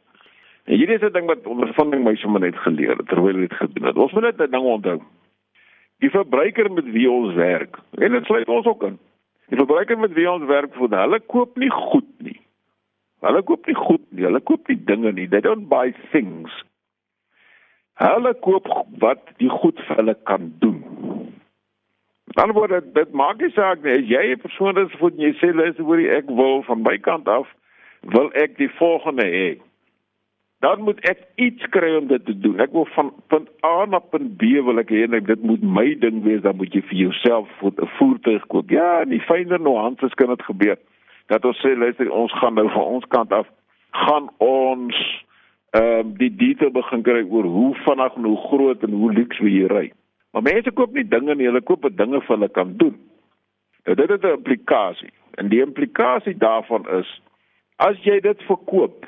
En 0.64 0.78
hierdie 0.78 0.96
is 0.96 1.02
'n 1.02 1.14
ding 1.14 1.26
wat 1.26 1.48
ondervinding 1.48 2.04
my 2.04 2.16
sommer 2.16 2.42
net 2.42 2.56
geleer 2.56 2.98
het 2.98 3.08
terwyl 3.08 3.34
dit 3.34 3.54
gedoen 3.54 3.88
het. 3.88 3.98
Ons 3.98 4.12
moet 4.12 4.24
net 4.24 4.42
'n 4.42 4.52
ding 4.52 4.64
onthou. 4.64 5.02
Die 6.00 6.10
verbruiker 6.10 6.72
met 6.72 6.92
wie 6.92 7.12
ons 7.12 7.34
werk, 7.34 7.78
en 7.98 8.12
dit 8.12 8.26
sluit 8.26 8.48
ons 8.48 8.66
ook 8.66 8.84
in. 8.84 9.00
Die 9.48 9.58
verbruiker 9.58 10.00
met 10.00 10.14
wie 10.14 10.32
ons 10.32 10.46
werk, 10.46 10.74
voel 10.74 10.90
hulle 10.90 11.20
koop 11.20 11.58
nie 11.58 11.70
goed 11.70 12.10
nie. 12.18 12.40
Hulle 13.24 13.44
koop 13.48 13.68
nie 13.70 13.76
goed 13.76 14.04
nie. 14.10 14.26
Hulle 14.28 14.42
koop 14.44 14.68
nie 14.68 14.80
dinge 14.90 15.12
nie. 15.16 15.28
They 15.32 15.44
don't 15.46 15.70
buy 15.72 15.94
things. 16.12 16.56
Hulle 18.02 18.34
koop 18.44 18.68
wat 19.04 19.32
die 19.40 19.52
goed 19.52 19.80
vir 19.88 20.02
hulle 20.02 20.16
kan 20.28 20.50
doen. 20.64 20.73
Dan 22.26 22.52
word 22.52 22.70
dit 22.70 22.94
dit 22.96 23.12
maak 23.12 23.42
nie 23.42 23.52
saak 23.52 23.84
nie. 23.84 23.92
As 24.00 24.08
jy 24.08 24.24
'n 24.34 24.42
persoon 24.42 24.78
is 24.78 25.00
wat 25.00 25.14
jy 25.18 25.34
sê 25.40 25.54
luister 25.54 25.84
hoor 25.84 26.00
ek 26.00 26.28
wil 26.28 26.64
van 26.64 26.82
my 26.82 26.98
kant 26.98 27.28
af 27.28 27.48
wil 28.02 28.32
ek 28.34 28.58
die 28.58 28.70
volgende 28.80 29.26
hê. 29.26 29.60
Dan 30.60 30.82
moet 30.82 31.00
ek 31.10 31.20
iets 31.36 31.66
kry 31.70 31.96
om 31.96 32.08
dit 32.08 32.26
te 32.26 32.40
doen. 32.40 32.60
Ek 32.60 32.72
wil 32.72 32.88
van 32.96 33.14
punt 33.28 33.50
A 33.64 33.86
na 33.86 34.00
punt 34.00 34.38
B 34.38 34.44
wil 34.64 34.80
ek 34.80 34.90
hê 34.90 35.04
en 35.04 35.14
ek, 35.14 35.28
dit 35.28 35.44
moet 35.44 35.62
my 35.62 35.96
ding 36.00 36.24
wees. 36.24 36.42
Dan 36.42 36.56
moet 36.56 36.74
jy 36.74 36.82
vir 36.82 36.98
jouself 36.98 37.50
'n 37.62 37.88
voertuig 37.98 38.48
koop. 38.48 38.70
Ja, 38.70 39.04
nie 39.04 39.20
fyner 39.20 39.60
nou 39.60 39.78
hands 39.78 40.14
kan 40.16 40.30
dit 40.30 40.44
gebeur. 40.44 40.78
Dat 41.28 41.46
ons 41.46 41.60
sê 41.60 41.76
luister 41.78 42.12
ons 42.12 42.32
gaan 42.32 42.56
nou 42.56 42.70
van 42.70 42.84
ons 42.84 43.06
kant 43.08 43.32
af 43.32 43.48
gaan 43.94 44.30
ons 44.38 44.96
ehm 45.74 46.00
um, 46.00 46.14
die 46.18 46.36
detail 46.36 46.72
begin 46.72 47.02
kry 47.02 47.24
oor 47.30 47.46
hoe 47.50 47.74
vinnig 47.86 48.16
en 48.16 48.24
hoe 48.24 48.38
groot 48.38 48.84
en 48.84 48.92
hoe 48.92 49.14
luks 49.14 49.40
wil 49.40 49.50
jy 49.50 49.68
ry. 49.68 49.92
Maar 50.34 50.42
mense 50.42 50.72
koop 50.74 50.94
nie 50.98 51.06
dinge 51.08 51.36
nie, 51.36 51.46
hulle 51.50 51.62
koop 51.62 51.86
dinge 51.94 52.22
vir 52.22 52.36
hulle 52.36 52.50
kan 52.50 52.74
doen. 52.78 52.96
Nou 53.86 53.96
dit 53.96 54.10
het 54.10 54.24
'n 54.24 54.38
implikasie. 54.38 55.14
En 55.38 55.48
die 55.48 55.62
implikasie 55.62 56.38
daarvan 56.38 56.90
is 56.90 57.22
as 57.78 57.98
jy 58.04 58.20
dit 58.20 58.42
verkoop 58.44 59.06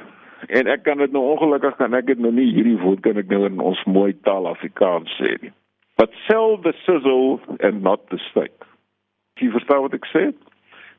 en 0.47 0.67
ek 0.67 0.83
kan 0.83 0.97
dit 0.97 1.11
nou 1.11 1.23
ongelukkig 1.23 1.75
kan 1.75 1.93
ek 1.93 2.05
dit 2.05 2.19
nou 2.19 2.31
nie 2.31 2.53
hierdie 2.53 2.77
woord 2.77 3.01
kan 3.01 3.17
ek 3.17 3.27
nou 3.27 3.45
in 3.45 3.59
ons 3.59 3.83
mooi 3.83 4.13
taal 4.21 4.47
Afrikaans 4.47 5.17
sê 5.17 5.41
nie. 5.41 5.51
But 5.97 6.11
sell 6.27 6.57
the 6.61 6.73
sizzle 6.85 7.39
and 7.59 7.81
not 7.81 8.09
the 8.09 8.17
steak. 8.17 8.65
Jy 9.39 9.51
verstaan 9.51 9.81
wat 9.81 9.93
ek 9.93 10.05
sê? 10.11 10.33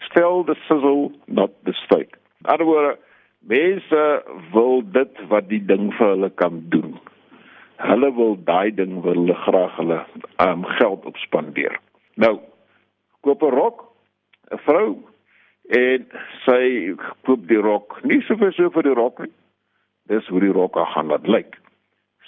Stel 0.09 0.45
the 0.45 0.57
sizzle, 0.69 1.13
not 1.27 1.53
the 1.65 1.73
steak. 1.85 2.17
Anderswoorde, 2.45 2.97
mense 3.41 4.23
wil 4.53 4.83
dit 4.93 5.21
wat 5.29 5.49
die 5.49 5.63
ding 5.65 5.93
vir 5.99 6.15
hulle 6.15 6.31
kan 6.31 6.63
doen. 6.73 6.97
Hulle 7.77 8.13
wil 8.15 8.37
daai 8.45 8.75
ding 8.75 9.01
wil 9.03 9.15
hulle 9.15 9.35
graag 9.35 9.77
hulle 9.77 9.99
um, 10.45 10.65
geld 10.79 11.05
op 11.05 11.17
spandeer. 11.17 11.79
Nou, 12.15 12.39
koop 13.21 13.43
'n 13.43 13.55
rok, 13.55 13.85
'n 14.51 14.59
vrou 14.65 15.03
en 15.69 16.07
sy 16.45 16.95
koop 17.27 17.49
die 17.49 17.61
rok, 17.61 17.99
nie 18.05 18.23
so 18.23 18.37
vir 18.37 18.53
so 18.53 18.71
vir 18.71 18.83
die 18.83 18.95
rok 18.95 19.19
nie. 19.21 19.33
Dis 20.09 20.27
hoe 20.27 20.41
die 20.41 20.53
rok 20.53 20.79
gaan 20.79 21.09
wat 21.09 21.27
lyk. 21.27 21.57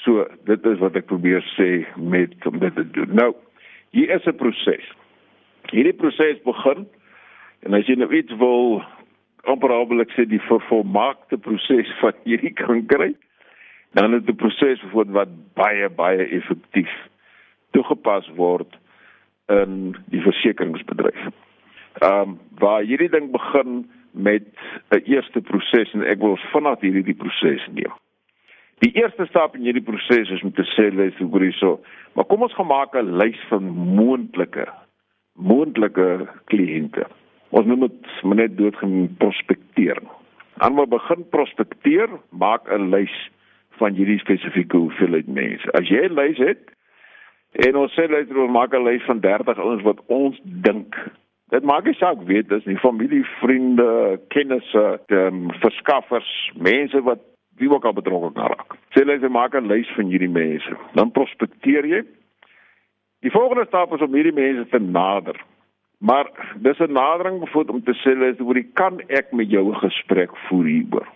So, 0.05 0.27
dit 0.45 0.67
is 0.67 0.79
wat 0.79 0.97
ek 0.97 1.07
probeer 1.07 1.43
sê 1.57 1.87
met 1.97 2.47
om 2.47 2.59
dit 2.59 2.75
te 2.75 2.85
doen. 2.91 3.15
Nou, 3.15 3.35
hier 3.91 4.11
is 4.11 4.27
'n 4.27 4.37
proses. 4.37 4.85
Hierdie 5.71 5.97
proses 5.97 6.43
begin 6.43 6.87
en 7.63 7.75
as 7.75 7.87
jy 7.87 7.95
nou 7.95 8.13
iets 8.15 8.33
wil 8.37 8.83
operabelig 9.45 10.11
sê 10.15 10.27
die 10.29 10.43
vervolmaakte 10.49 11.39
proses 11.39 11.91
van 12.01 12.13
hierdie 12.25 12.53
kan 12.53 12.87
kry, 12.87 13.15
dan 13.93 14.11
dit 14.11 14.29
'n 14.29 14.37
proses 14.37 14.83
wat 14.93 15.29
baie 15.55 15.89
baie 15.89 16.25
effektief 16.25 16.93
toegepas 17.71 18.29
word 18.37 18.79
in 19.47 19.97
die 20.07 20.21
versekeringsbedryf. 20.21 21.23
Ehm 21.99 22.21
um, 22.21 22.39
waar 22.59 22.83
hierdie 22.83 23.11
ding 23.11 23.31
begin 23.33 23.91
met 24.13 24.49
'n 24.91 25.03
eerste 25.05 25.41
proses 25.41 25.93
en 25.93 26.03
ek 26.03 26.19
wil 26.19 26.37
vanaand 26.37 26.81
hierdie 26.81 27.03
die 27.03 27.15
proses 27.15 27.67
neem. 27.73 27.93
Die 28.79 28.93
eerste 28.93 29.27
stap 29.27 29.55
in 29.55 29.63
hierdie 29.63 29.83
proses 29.83 30.31
is 30.31 30.43
om 30.43 30.53
te 30.53 30.63
sê 30.63 30.95
lys 30.95 31.17
hoe 31.19 31.41
hierso, 31.43 31.81
maar 32.15 32.25
kom 32.25 32.43
ons 32.43 32.55
gemaak 32.55 32.95
'n 32.95 33.17
lys 33.17 33.41
van 33.49 33.65
moontlike 33.71 34.69
moontlike 35.39 36.29
kliënte. 36.45 37.07
Ons 37.51 37.67
moet 37.67 37.79
net 37.79 38.37
net 38.37 38.57
doodgewoon 38.57 39.17
prospekteer. 39.19 39.99
Dan 40.59 40.73
moet 40.75 40.89
begin 40.89 41.29
prospekteer, 41.29 42.09
maak 42.31 42.69
'n 42.71 42.91
lys 42.91 43.31
van 43.79 43.95
hierdie 43.95 44.19
spesifieke 44.19 44.77
hoeveelheid 44.77 45.27
mense. 45.27 45.73
As 45.73 45.89
jy 45.89 46.05
'n 46.09 46.15
lys 46.15 46.39
het 46.39 46.71
en 47.67 47.77
ons 47.77 47.93
sê 47.95 48.09
lys 48.09 48.29
ons 48.29 48.53
maak 48.53 48.75
'n 48.75 48.85
lys 48.85 49.05
van 49.07 49.21
30 49.21 49.59
ouens 49.59 49.83
wat 49.83 50.01
ons 50.07 50.41
dink 50.45 50.95
Dit 51.49 51.65
maak 51.65 51.87
nie 51.89 51.97
saak 51.97 52.21
weet 52.29 52.49
dis 52.49 52.65
nie 52.69 52.77
familie, 52.77 53.25
vriende, 53.41 54.21
kennisse, 54.29 55.01
ehm 55.07 55.49
verskaffers, 55.63 56.53
mense 56.61 57.01
wat 57.03 57.23
wie 57.59 57.71
ook 57.73 57.85
al 57.85 57.97
betrokke 57.97 58.33
kan 58.37 58.53
raak. 58.53 58.77
Sê 58.95 59.05
lys 59.05 59.25
jy 59.25 59.31
maak 59.33 59.55
'n 59.57 59.67
lys 59.67 59.89
van 59.97 60.13
hierdie 60.13 60.29
mense. 60.29 60.77
Dan 60.95 61.11
prospekteer 61.11 61.87
jy. 61.87 62.03
Die 63.21 63.31
volgende 63.31 63.65
stap 63.67 63.95
is 63.95 64.01
om 64.01 64.15
hierdie 64.15 64.33
mense 64.33 64.69
te 64.69 64.79
nader. 64.79 65.41
Maar 65.99 66.29
dis 66.57 66.79
'n 66.79 66.93
nadering 66.93 67.41
bevoed 67.41 67.71
om 67.71 67.83
te 67.83 67.95
sê 68.05 68.15
lys 68.15 68.39
hoe 68.39 68.63
kan 68.75 69.01
ek 69.09 69.33
met 69.33 69.51
jou 69.51 69.71
'n 69.71 69.81
gesprek 69.89 70.37
voer 70.37 70.65
hieroor. 70.65 71.09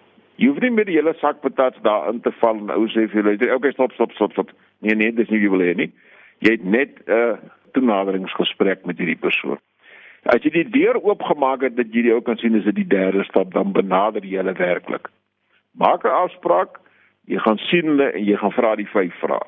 Jy 0.43 0.49
hoef 0.51 0.63
nie 0.65 0.73
met 0.75 0.89
die 0.89 0.97
hele 0.97 1.13
sak 1.21 1.39
patats 1.41 1.79
daar 1.87 2.09
in 2.11 2.19
te 2.21 2.33
val 2.41 2.57
en 2.59 2.71
ou 2.75 2.89
sê 2.91 3.05
vir 3.13 3.21
julle, 3.21 3.51
okay, 3.55 3.71
stop, 3.77 3.93
stop, 3.95 4.11
stop, 4.17 4.33
stop. 4.35 4.49
Nee, 4.83 4.97
nee, 4.99 5.13
dis 5.15 5.31
nie 5.31 5.39
wie 5.39 5.51
wil 5.53 5.63
hê 5.63 5.75
nie. 5.79 5.93
Jy 6.43 6.57
het 6.57 6.65
net 6.65 6.97
'n 7.07 7.13
uh, 7.15 7.37
toenaderingsgesprek 7.79 8.83
met 8.85 8.99
hierdie 8.99 9.21
persoon. 9.23 9.61
As 10.35 10.43
jy 10.43 10.51
die 10.51 10.71
deur 10.75 10.99
oopgemaak 10.99 11.63
het 11.63 11.77
dat 11.77 11.95
jy 11.95 12.03
die 12.09 12.15
ou 12.15 12.21
kan 12.27 12.37
sien 12.43 12.59
is 12.59 12.65
dit 12.65 12.75
die 12.75 12.91
derde 12.91 13.23
stap, 13.25 13.53
dan 13.55 13.73
benader 13.73 14.27
jy 14.27 14.43
hulle 14.43 14.55
werklik. 14.59 15.09
Maak 15.79 16.05
'n 16.05 16.19
afspraak, 16.27 16.81
jy 17.27 17.39
gaan 17.39 17.59
sien 17.71 17.87
hulle 17.87 18.11
en 18.11 18.25
jy 18.25 18.37
gaan 18.37 18.53
vra 18.59 18.75
die 18.77 18.91
vyf 18.91 19.15
vrae. 19.23 19.47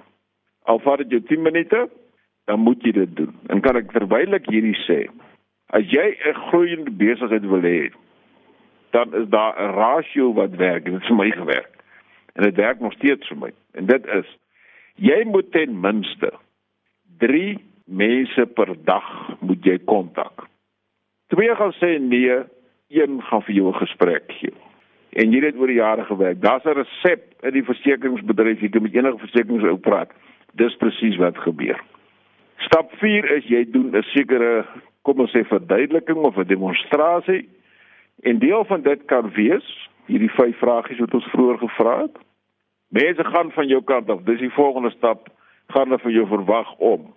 Al 0.63 0.78
vat 0.78 0.99
dit 0.99 1.11
jou 1.11 1.21
10 1.21 1.43
minute, 1.43 1.89
dan 2.47 2.61
moet 2.61 2.83
jy 2.83 2.93
dit 2.93 3.17
doen. 3.17 3.35
En 3.49 3.61
kan 3.61 3.76
ek 3.76 3.91
ek 3.95 4.47
hierdie 4.47 4.78
sê, 4.87 5.11
as 5.71 5.85
jy 5.91 6.17
'n 6.23 6.35
groeiende 6.50 6.91
besigheid 6.91 7.47
wil 7.47 7.63
hê, 7.63 7.91
dan 8.95 9.15
is 9.15 9.28
daar 9.28 9.54
'n 9.59 9.75
rasio 9.75 10.33
wat 10.33 10.54
werk 10.54 10.85
en 10.85 10.93
dit 10.93 11.00
het 11.00 11.09
vir 11.09 11.17
my 11.17 11.30
gewerk. 11.30 11.75
En 12.33 12.43
dit 12.43 12.54
werk 12.54 12.80
nog 12.80 12.93
steeds 12.93 13.28
vir 13.28 13.39
my. 13.39 13.50
En 13.73 13.87
dit 13.87 14.07
is 14.07 14.39
jy 14.95 15.25
moet 15.25 15.52
ten 15.52 15.80
minste 15.80 16.33
3 17.19 17.59
mense 17.85 18.47
per 18.47 18.75
dag 18.85 19.39
moet 19.41 19.65
jy 19.65 19.78
kontak. 19.85 20.47
Twee 21.26 21.54
gaan 21.54 21.73
sê 21.73 21.99
nee, 22.00 22.39
een 22.89 23.23
gaan 23.23 23.43
vir 23.43 23.54
jou 23.54 23.69
'n 23.69 23.83
gesprek 23.87 24.25
gee. 24.26 24.54
En 25.13 25.33
jy 25.33 25.45
het 25.45 25.57
oor 25.57 25.67
die 25.67 25.83
jare 25.83 26.04
gewerk. 26.04 26.41
Daar's 26.41 26.65
'n 26.65 26.78
resep 26.78 27.23
in 27.43 27.52
die 27.52 27.65
versekeringsbedryf, 27.65 28.61
jy 28.61 28.69
kan 28.69 28.83
met 28.83 28.95
enige 28.95 29.19
versekeringsou 29.19 29.76
praat. 29.76 30.11
Dis 30.52 30.76
presies 30.76 31.17
wat 31.17 31.39
gebeur. 31.39 31.80
Stap 32.57 32.93
4 32.93 33.30
is 33.30 33.45
jy 33.45 33.71
doen 33.71 33.97
'n 33.97 34.02
sekere 34.02 34.65
kom 35.02 35.21
ons 35.21 35.33
sê 35.33 35.45
verduideliking 35.45 36.17
of 36.17 36.37
'n 36.37 36.47
demonstrasie. 36.47 37.49
En 38.23 38.39
deel 38.39 38.65
van 38.65 38.83
dit 38.83 39.05
kan 39.05 39.31
wees 39.35 39.91
hierdie 40.07 40.31
vyf 40.31 40.59
vragies 40.59 41.00
wat 41.00 41.15
ons 41.15 41.31
vroeër 41.33 41.59
gevra 41.59 41.99
het. 42.03 42.17
Mense 42.89 43.25
gaan 43.25 43.50
van 43.50 43.67
jou 43.67 43.83
kant 43.83 44.11
af. 44.11 44.23
Dis 44.29 44.39
die 44.39 44.53
volgende 44.53 44.91
stap. 44.91 45.29
Gaan 45.73 45.89
hulle 45.89 45.99
van 45.99 46.13
jou 46.13 46.27
verwag 46.27 46.75
om 46.79 47.15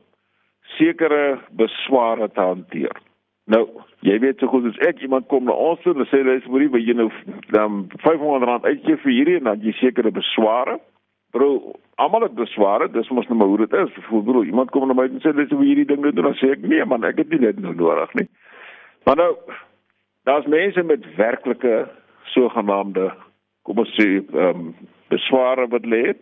sekere 0.78 1.40
besware 1.52 2.30
te 2.32 2.42
hanteer. 2.42 3.02
Nou, 3.48 3.64
jy 4.04 4.18
weet 4.20 4.42
so 4.42 4.52
goed 4.52 4.66
as 4.68 4.80
ek 4.90 5.00
iemand 5.06 5.30
kom 5.32 5.46
na 5.48 5.56
ons 5.56 5.80
toe 5.84 5.94
en 5.96 6.08
sê 6.12 6.20
hy 6.26 6.36
sê 6.44 6.52
moenie 6.52 6.72
by 6.74 6.82
jou 6.84 6.96
nou 7.00 7.08
dan 7.56 7.86
500 8.04 8.48
rand 8.50 8.66
uitgee 8.68 9.00
vir 9.04 9.14
hierdie 9.14 9.38
en 9.40 9.48
dan 9.48 9.64
jy 9.64 9.72
sekere 9.80 10.12
besware. 10.12 10.76
Bro, 11.36 11.78
almal 12.04 12.28
het 12.28 12.36
besware, 12.36 12.90
dis 12.92 13.08
mos 13.16 13.28
nou 13.30 13.38
maar 13.40 13.52
hoe 13.52 13.62
dit 13.64 13.78
is. 13.80 13.94
Vir 14.10 14.26
bro, 14.28 14.44
iemand 14.44 14.74
kom 14.76 14.88
na 14.88 14.98
my 14.98 15.08
en 15.08 15.24
sê 15.24 15.32
dis 15.36 15.54
hoe 15.56 15.64
hierdie 15.64 15.88
ding 15.88 16.04
doen, 16.04 16.16
dan 16.20 16.36
sê 16.42 16.52
ek 16.58 16.68
nee 16.68 16.84
man, 16.86 17.08
ek 17.08 17.24
het 17.24 17.32
nie 17.32 17.40
dit 17.46 17.64
nou 17.64 17.72
nodig 17.76 18.14
nie. 18.20 18.28
Maar 19.08 19.22
nou, 19.22 19.32
daar's 20.28 20.46
mense 20.46 20.84
met 20.84 21.16
werklike 21.16 21.88
sogenaamde 22.36 23.12
kom 23.63 23.80
ons 23.84 23.96
sê 23.96 24.08
ehm 24.20 24.50
um, 24.50 24.76
besware 25.08 25.68
wat 25.72 25.86
lê. 25.88 26.16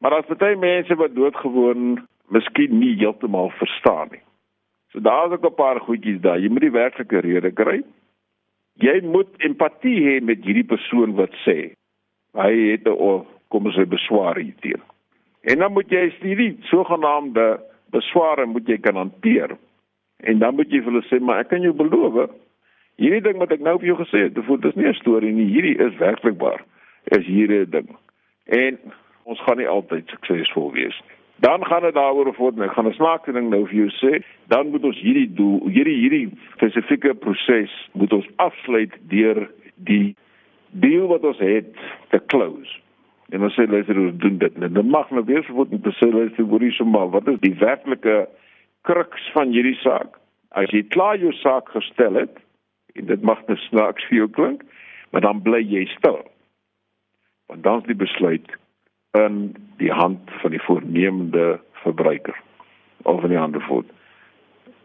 Maar 0.00 0.10
daar's 0.16 0.38
baie 0.40 0.56
mense 0.56 0.94
wat 0.96 1.14
doodgewoon 1.14 1.98
miskien 2.32 2.78
nie 2.80 2.94
heeltemal 2.96 3.50
verstaan 3.58 4.08
nie. 4.14 4.22
So 4.92 5.00
daar's 5.00 5.32
ook 5.32 5.44
'n 5.44 5.54
paar 5.54 5.80
goedjies 5.80 6.20
daar. 6.20 6.38
Jy 6.40 6.48
moet 6.48 6.60
die 6.60 6.78
werklike 6.82 7.20
rede 7.20 7.52
kry. 7.52 7.82
Jy 8.74 9.00
moet 9.02 9.28
empatie 9.38 9.98
hê 10.08 10.20
met 10.24 10.44
hierdie 10.44 10.70
persoon 10.72 11.14
wat 11.14 11.32
sê 11.44 11.72
hy 12.32 12.52
het 12.72 12.88
'n 12.88 13.26
kom 13.48 13.66
ons 13.66 13.76
sê 13.76 13.84
beswaar 13.84 14.36
hierteen. 14.36 14.82
En 15.42 15.58
dan 15.58 15.72
moet 15.72 15.90
jy 15.90 16.12
hierdie 16.20 16.56
sogenaamde 16.60 17.60
besware 17.90 18.46
moet 18.46 18.66
jy 18.68 18.78
kan 18.78 18.96
hanteer. 18.96 19.56
En 20.22 20.38
dan 20.38 20.54
moet 20.54 20.70
jy 20.70 20.82
vir 20.82 20.92
hulle 20.92 21.06
sê 21.08 21.20
maar 21.20 21.38
ek 21.40 21.48
kan 21.48 21.62
jou 21.62 21.72
beloof 21.72 22.30
hierdie 23.00 23.24
ding 23.24 23.40
wat 23.40 23.52
ek 23.52 23.64
nou 23.64 23.78
vir 23.80 23.92
jou 23.92 23.98
gesê 24.02 24.26
het, 24.28 24.34
dit 24.36 24.64
is 24.64 24.76
nie 24.76 24.88
'n 24.88 25.00
storie 25.00 25.32
nie, 25.32 25.48
hierdie 25.48 25.78
is 25.78 25.96
werklikbaar. 25.98 26.60
Is 27.16 27.24
hierdie 27.26 27.68
ding. 27.68 27.88
En 28.46 28.78
ons 29.24 29.40
gaan 29.40 29.56
nie 29.56 29.68
altyd 29.68 30.08
suksesvol 30.08 30.72
wees 30.72 30.96
nie. 31.06 31.16
Dan 31.40 31.64
gaan 31.66 31.82
dit 31.82 31.94
daaroor 31.94 32.34
voort, 32.34 32.60
ek 32.60 32.72
gaan 32.72 32.86
'n 32.86 32.92
snaakse 32.92 33.32
ding 33.32 33.48
nou 33.50 33.66
vir 33.66 33.76
jou 33.76 33.90
sê, 33.90 34.22
dan 34.48 34.70
moet 34.70 34.84
ons 34.84 35.00
hierdie 35.00 35.34
doel, 35.34 35.68
hierdie 35.68 35.96
hierdie 35.96 36.28
spesifieke 36.52 37.14
proses 37.14 37.72
moet 37.92 38.12
ons 38.12 38.26
afsluit 38.36 38.92
deur 39.08 39.48
die 39.74 40.16
deal 40.70 41.06
wat 41.06 41.24
ons 41.24 41.38
het 41.38 41.74
te 42.10 42.20
close. 42.26 42.78
En 43.30 43.42
ons 43.42 43.54
sê 43.54 43.66
luister 43.66 43.98
ons 43.98 44.16
doen 44.16 44.38
dit. 44.38 44.54
En 44.62 44.72
dan 44.72 44.86
mag 44.86 45.10
nou 45.10 45.24
weer 45.24 45.46
word 45.48 45.70
om 45.70 45.80
te 45.80 45.94
sê 45.96 46.12
luister 46.12 46.44
hoor 46.44 46.60
hier 46.60 46.72
sommer 46.72 47.08
wat 47.10 47.28
is 47.28 47.40
die 47.40 47.54
werklike 47.54 48.28
kruks 48.82 49.30
van 49.32 49.48
hierdie 49.48 49.78
saak? 49.80 50.18
As 50.50 50.70
jy 50.70 50.82
klaar 50.82 51.16
jou 51.16 51.32
saak 51.32 51.68
gestel 51.68 52.14
het 52.14 52.36
en 52.94 53.06
dit 53.06 53.22
mag 53.22 53.46
net 53.46 53.58
snaaks 53.58 54.04
vir 54.08 54.16
jou 54.16 54.28
klink, 54.28 54.62
maar 55.10 55.20
dan 55.20 55.42
bly 55.42 55.62
jy 55.62 55.86
stil. 55.96 56.20
Want 57.46 57.62
dan 57.62 57.80
is 57.80 57.86
die 57.86 57.98
besluit 57.98 58.56
in 59.18 59.56
die 59.76 59.92
hand 59.92 60.30
van 60.42 60.50
die 60.50 60.62
voornemende 60.62 61.60
verbruiker 61.82 62.36
of 63.02 63.22
in 63.22 63.34
die 63.34 63.38
ander 63.38 63.62
voet. 63.62 63.88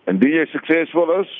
En 0.05 0.19
wie 0.21 0.33
jy 0.33 0.45
suksesvol 0.49 1.11
is, 1.19 1.31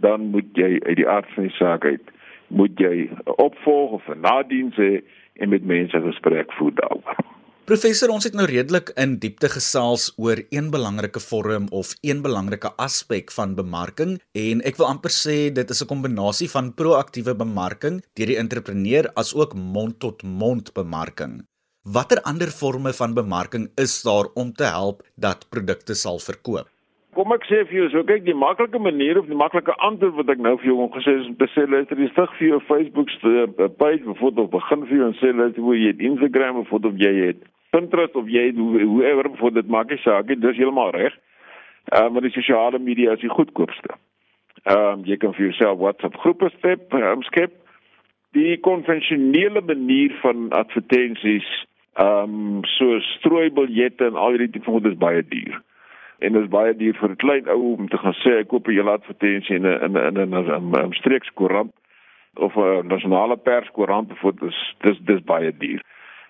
dan 0.00 0.30
moet 0.32 0.48
jy 0.56 0.78
uit 0.86 0.96
die 0.96 1.08
aard 1.08 1.28
van 1.34 1.48
die 1.48 1.56
saak 1.58 1.84
uit 1.84 2.16
moet 2.50 2.78
jy 2.82 3.10
opvolg 3.24 3.90
of 3.90 4.08
'n 4.08 4.20
nadiens 4.20 4.76
hê 4.76 5.02
en 5.38 5.48
met 5.48 5.64
mense 5.64 6.00
gesprek 6.00 6.52
voer 6.52 6.74
daaroor. 6.74 7.16
Professor, 7.70 8.10
ons 8.10 8.24
het 8.26 8.34
nou 8.34 8.48
redelik 8.50 8.88
in 8.98 9.12
diepte 9.22 9.46
gesels 9.52 10.08
oor 10.18 10.40
een 10.50 10.72
belangrike 10.74 11.20
vorm 11.22 11.68
of 11.80 11.92
een 12.02 12.18
belangrike 12.24 12.72
aspek 12.82 13.28
van 13.30 13.52
bemarking 13.54 14.16
en 14.34 14.62
ek 14.66 14.80
wil 14.80 14.88
amper 14.88 15.14
sê 15.14 15.36
dit 15.58 15.70
is 15.74 15.82
'n 15.84 15.90
kombinasie 15.92 16.48
van 16.50 16.72
proaktiewe 16.80 17.34
bemarking 17.44 18.00
deur 18.18 18.30
die 18.32 18.40
entrepreneur 18.42 19.06
as 19.14 19.30
ook 19.34 19.54
mond-tot-mond 19.54 20.74
bemarking. 20.74 21.46
Watter 21.84 22.18
ander 22.30 22.50
forme 22.50 22.92
van 22.92 23.14
bemarking 23.14 23.70
is 23.76 24.02
daar 24.02 24.26
om 24.34 24.52
te 24.52 24.64
help 24.64 25.06
dat 25.14 25.46
produkte 25.50 25.94
sal 25.94 26.18
verkoop? 26.18 26.66
Kom 27.14 27.32
ek 27.32 27.46
sê 27.46 27.62
vir 27.68 27.76
jou, 27.78 27.90
so 27.90 28.02
kyk 28.02 28.24
die 28.24 28.34
maklike 28.34 28.78
manier 28.78 29.18
of 29.18 29.26
die 29.26 29.42
maklike 29.44 29.74
antwoord 29.78 30.14
wat 30.14 30.28
ek 30.28 30.42
nou 30.42 30.56
vir 30.58 30.66
jou 30.66 30.90
gesê 30.98 31.20
is 31.20 31.26
om 31.26 31.36
te 31.36 31.46
sê 31.54 31.70
luister, 31.70 31.96
jy 31.98 32.10
stig 32.10 32.30
vir 32.38 32.48
jou 32.48 32.60
Facebook 32.66 33.08
page 33.78 34.02
byvoorbeeld 34.02 34.50
begin 34.50 34.86
vir 34.86 34.96
jou 34.96 35.06
en 35.06 35.18
sê 35.22 35.30
luister 35.30 35.62
jy 35.62 35.86
het 35.86 36.00
Instagram 36.10 36.56
of 36.56 36.70
wat 36.70 36.84
of 36.84 36.98
jy 36.98 37.14
het 37.26 37.46
Pinterest 37.70 38.14
of 38.14 38.28
jy 38.28 38.52
whoever 38.54 39.30
voor 39.38 39.52
dit 39.52 39.68
maak 39.68 39.90
nie 39.90 39.98
saak 40.02 40.26
nie, 40.26 40.36
dis 40.36 40.56
heeltemal 40.56 40.90
reg. 40.90 41.14
Uh, 41.92 42.08
maar 42.10 42.22
die 42.22 42.34
sosiale 42.34 42.78
media 42.78 43.12
is 43.12 43.20
die 43.20 43.32
goedkoopste. 43.32 43.96
Ehm 44.62 45.00
um, 45.00 45.04
jy 45.08 45.16
kan 45.16 45.32
vir 45.34 45.48
jouself 45.48 45.78
WhatsApp 45.78 46.16
groepe 46.20 46.50
skep, 46.58 46.92
um, 46.92 47.22
skep. 47.22 47.54
Die 48.36 48.58
konvensionele 48.62 49.62
manier 49.66 50.12
van 50.20 50.50
advertensies, 50.52 51.48
ehm 51.94 52.36
um, 52.36 52.64
so 52.76 53.00
strooibiljette 53.16 54.06
en 54.06 54.20
al 54.20 54.36
hierdie 54.36 54.50
tipe 54.58 54.70
goed 54.70 54.86
is 54.86 54.98
baie 55.00 55.22
duur. 55.26 55.62
En 56.20 56.32
dit 56.36 56.42
is 56.42 56.52
baie 56.52 56.74
duur 56.76 56.98
vir 57.00 57.10
'n 57.10 57.16
klein 57.16 57.48
ou 57.48 57.76
om 57.76 57.88
te 57.88 57.98
gaan 57.98 58.16
sê 58.20 58.40
ek 58.40 58.48
koop 58.48 58.68
'n 58.68 58.76
hele 58.76 58.90
advertensie 58.90 59.56
in 59.56 59.66
'n 59.66 59.82
in 59.86 59.96
'n 59.96 60.16
in 60.16 60.34
'n 60.34 60.76
'n 60.76 60.92
streekskoerant 61.00 61.72
of 62.36 62.56
'n 62.56 62.86
nasionale 62.86 63.36
perskoerant 63.36 64.12
of 64.12 64.20
dit 64.34 64.48
is 64.50 64.74
dis 64.80 64.98
dis 64.98 65.24
baie 65.24 65.52
duur. 65.56 65.82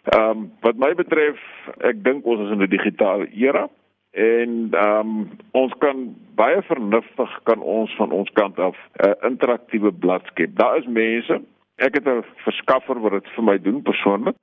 Ehm 0.04 0.30
um, 0.30 0.52
wat 0.60 0.76
my 0.76 0.94
betref, 0.94 1.36
ek 1.84 1.98
dink 2.04 2.24
ons 2.24 2.40
is 2.40 2.52
in 2.54 2.62
'n 2.62 2.72
digitale 2.72 3.26
era 3.36 3.68
en 4.10 4.68
ehm 4.72 5.08
um, 5.08 5.30
ons 5.52 5.72
kan 5.78 6.16
baie 6.34 6.62
vernuftig 6.62 7.40
kan 7.42 7.60
ons 7.60 7.96
van 7.96 8.10
ons 8.10 8.30
kant 8.32 8.58
af 8.58 8.76
'n 8.76 9.08
uh, 9.08 9.14
interaktiewe 9.30 9.92
blad 9.92 10.24
skep. 10.26 10.56
Daar 10.56 10.78
is 10.78 10.86
mense, 10.86 11.40
ek 11.76 11.94
het 11.94 12.08
'n 12.08 12.24
verskaffer 12.36 13.00
wat 13.00 13.12
dit 13.12 13.28
vir 13.36 13.44
my 13.44 13.58
doen 13.58 13.82
persoonlik 13.82 14.36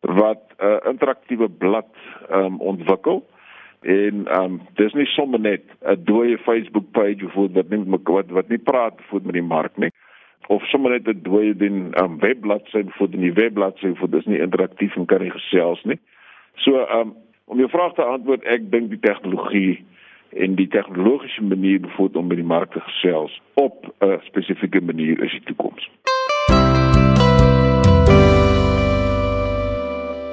wat 0.00 0.42
'n 0.58 0.64
uh, 0.64 0.78
interaktiewe 0.86 1.48
blad 1.48 1.94
ehm 2.30 2.44
um, 2.44 2.60
ontwikkel 2.60 3.26
en 3.80 4.26
ehm 4.26 4.44
um, 4.44 4.60
dis 4.74 4.92
nie 4.92 5.06
sommer 5.06 5.40
net 5.40 5.62
'n 5.80 6.04
dooie 6.04 6.38
Facebook 6.38 6.90
page 6.90 7.26
of 7.26 7.34
wat 7.34 7.68
nie 7.68 7.84
wat 8.04 8.30
wat 8.30 8.48
nie 8.48 8.58
praat 8.58 9.00
voor 9.08 9.20
met 9.22 9.32
die 9.32 9.42
mark 9.42 9.76
nie 9.76 9.90
of 10.54 10.64
sommer 10.70 10.90
net 10.90 11.08
'n 11.08 11.22
dooie 11.22 11.54
ding 11.56 11.76
'n 11.90 12.02
um, 12.02 12.18
webblad 12.20 12.64
sê 12.72 12.84
vir 12.98 13.08
die 13.08 13.32
webblad 13.32 13.76
sê 13.80 13.94
vir 14.00 14.10
dis 14.10 14.26
nie 14.26 14.44
interaktief 14.46 14.96
en 14.96 15.06
kan 15.06 15.22
nie 15.22 15.30
gesels 15.30 15.82
nie. 15.84 15.98
So 16.64 16.86
um, 16.98 17.14
om 17.46 17.58
jou 17.58 17.68
vraag 17.68 17.94
te 17.94 18.04
antwoord, 18.04 18.44
ek 18.44 18.70
dink 18.70 18.90
die 18.90 19.04
tegnologie 19.08 19.84
en 20.32 20.54
die 20.54 20.68
tegnologiese 20.68 21.42
manier 21.42 21.80
bevoed 21.80 22.16
om 22.16 22.26
met 22.26 22.40
die 22.40 22.52
mark 22.54 22.72
te 22.72 22.80
gesels 22.80 23.40
op 23.54 23.92
'n 24.00 24.20
spesifieke 24.28 24.80
manier 24.80 25.22
is 25.24 25.32
die 25.32 25.46
toekoms. 25.50 25.88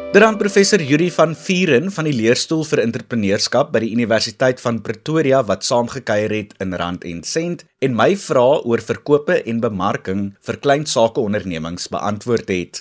Dan 0.09 0.39
professor 0.41 0.81
Yuri 0.81 1.11
van 1.13 1.35
Vuren 1.37 1.91
van 1.93 2.07
die 2.09 2.15
leerstoel 2.17 2.63
vir 2.65 2.79
entrepreneurskap 2.81 3.67
by 3.69 3.83
die 3.83 3.91
Universiteit 3.93 4.57
van 4.57 4.79
Pretoria 4.81 5.43
wat 5.45 5.67
saamgekyer 5.67 6.31
het 6.33 6.55
in 6.65 6.71
Rand 6.73 7.03
en 7.05 7.19
Sent 7.21 7.61
en 7.85 7.93
my 7.93 8.15
vrae 8.17 8.55
oor 8.65 8.81
verkope 8.81 9.35
en 9.45 9.59
bemarking 9.61 10.23
vir 10.47 10.57
klein 10.63 10.87
sake 10.89 11.21
ondernemings 11.21 11.85
beantwoord 11.93 12.49
het. 12.49 12.79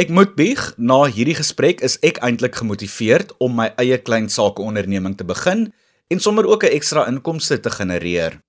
Ek 0.00 0.08
moet 0.08 0.32
bieg, 0.38 0.62
na 0.80 1.02
hierdie 1.04 1.36
gesprek 1.36 1.84
is 1.84 1.98
ek 2.00 2.22
eintlik 2.24 2.56
gemotiveerd 2.62 3.34
om 3.44 3.58
my 3.58 3.66
eie 3.76 3.98
klein 4.00 4.30
sake 4.32 4.64
onderneming 4.64 5.18
te 5.20 5.26
begin 5.28 5.66
en 6.08 6.24
sommer 6.24 6.48
ook 6.48 6.64
'n 6.64 6.72
ekstra 6.78 7.04
inkomste 7.12 7.60
te 7.60 7.70
genereer. 7.70 8.40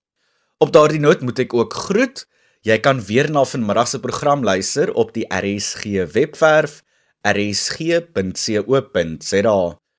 Op 0.64 0.72
daardie 0.72 1.04
noot 1.04 1.20
moet 1.20 1.40
ek 1.40 1.54
ook 1.54 1.74
groet. 1.74 2.24
Jy 2.64 2.80
kan 2.80 3.04
weer 3.04 3.30
na 3.30 3.44
vanmiddag 3.44 3.88
se 3.88 4.00
program 4.00 4.44
luister 4.44 4.94
op 4.94 5.12
die 5.14 5.28
RSG 5.28 6.08
webwerf 6.14 6.82
rsg.co.za. 7.28 8.80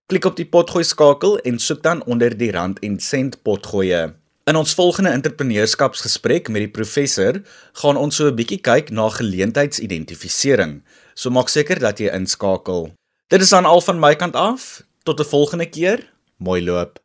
Klik 0.06 0.24
op 0.24 0.36
die 0.36 0.46
potgooi 0.46 0.84
skakel 0.84 1.38
en 1.48 1.58
soek 1.58 1.82
dan 1.82 2.04
onder 2.04 2.36
die 2.36 2.50
rand 2.52 2.78
en 2.84 3.00
sent 3.00 3.42
potgoeie. 3.42 4.14
In 4.50 4.56
ons 4.58 4.74
volgende 4.74 5.10
entrepreneurskapsgesprek 5.14 6.48
met 6.50 6.64
die 6.64 6.74
professor 6.74 7.38
gaan 7.78 7.96
ons 7.96 8.16
so 8.16 8.26
'n 8.26 8.34
bietjie 8.34 8.60
kyk 8.60 8.90
na 8.90 9.08
geleentheidsidentifisering. 9.08 10.82
So 11.14 11.30
maak 11.30 11.48
seker 11.48 11.78
dat 11.78 11.98
jy 11.98 12.10
inskakel. 12.10 12.92
Dit 13.28 13.40
is 13.40 13.48
dan 13.48 13.64
al 13.64 13.80
van 13.80 14.00
my 14.00 14.14
kant 14.14 14.34
af. 14.36 14.82
Tot 15.04 15.20
'n 15.20 15.24
volgende 15.24 15.66
keer. 15.66 16.12
Mooi 16.36 16.64
loop. 16.64 16.98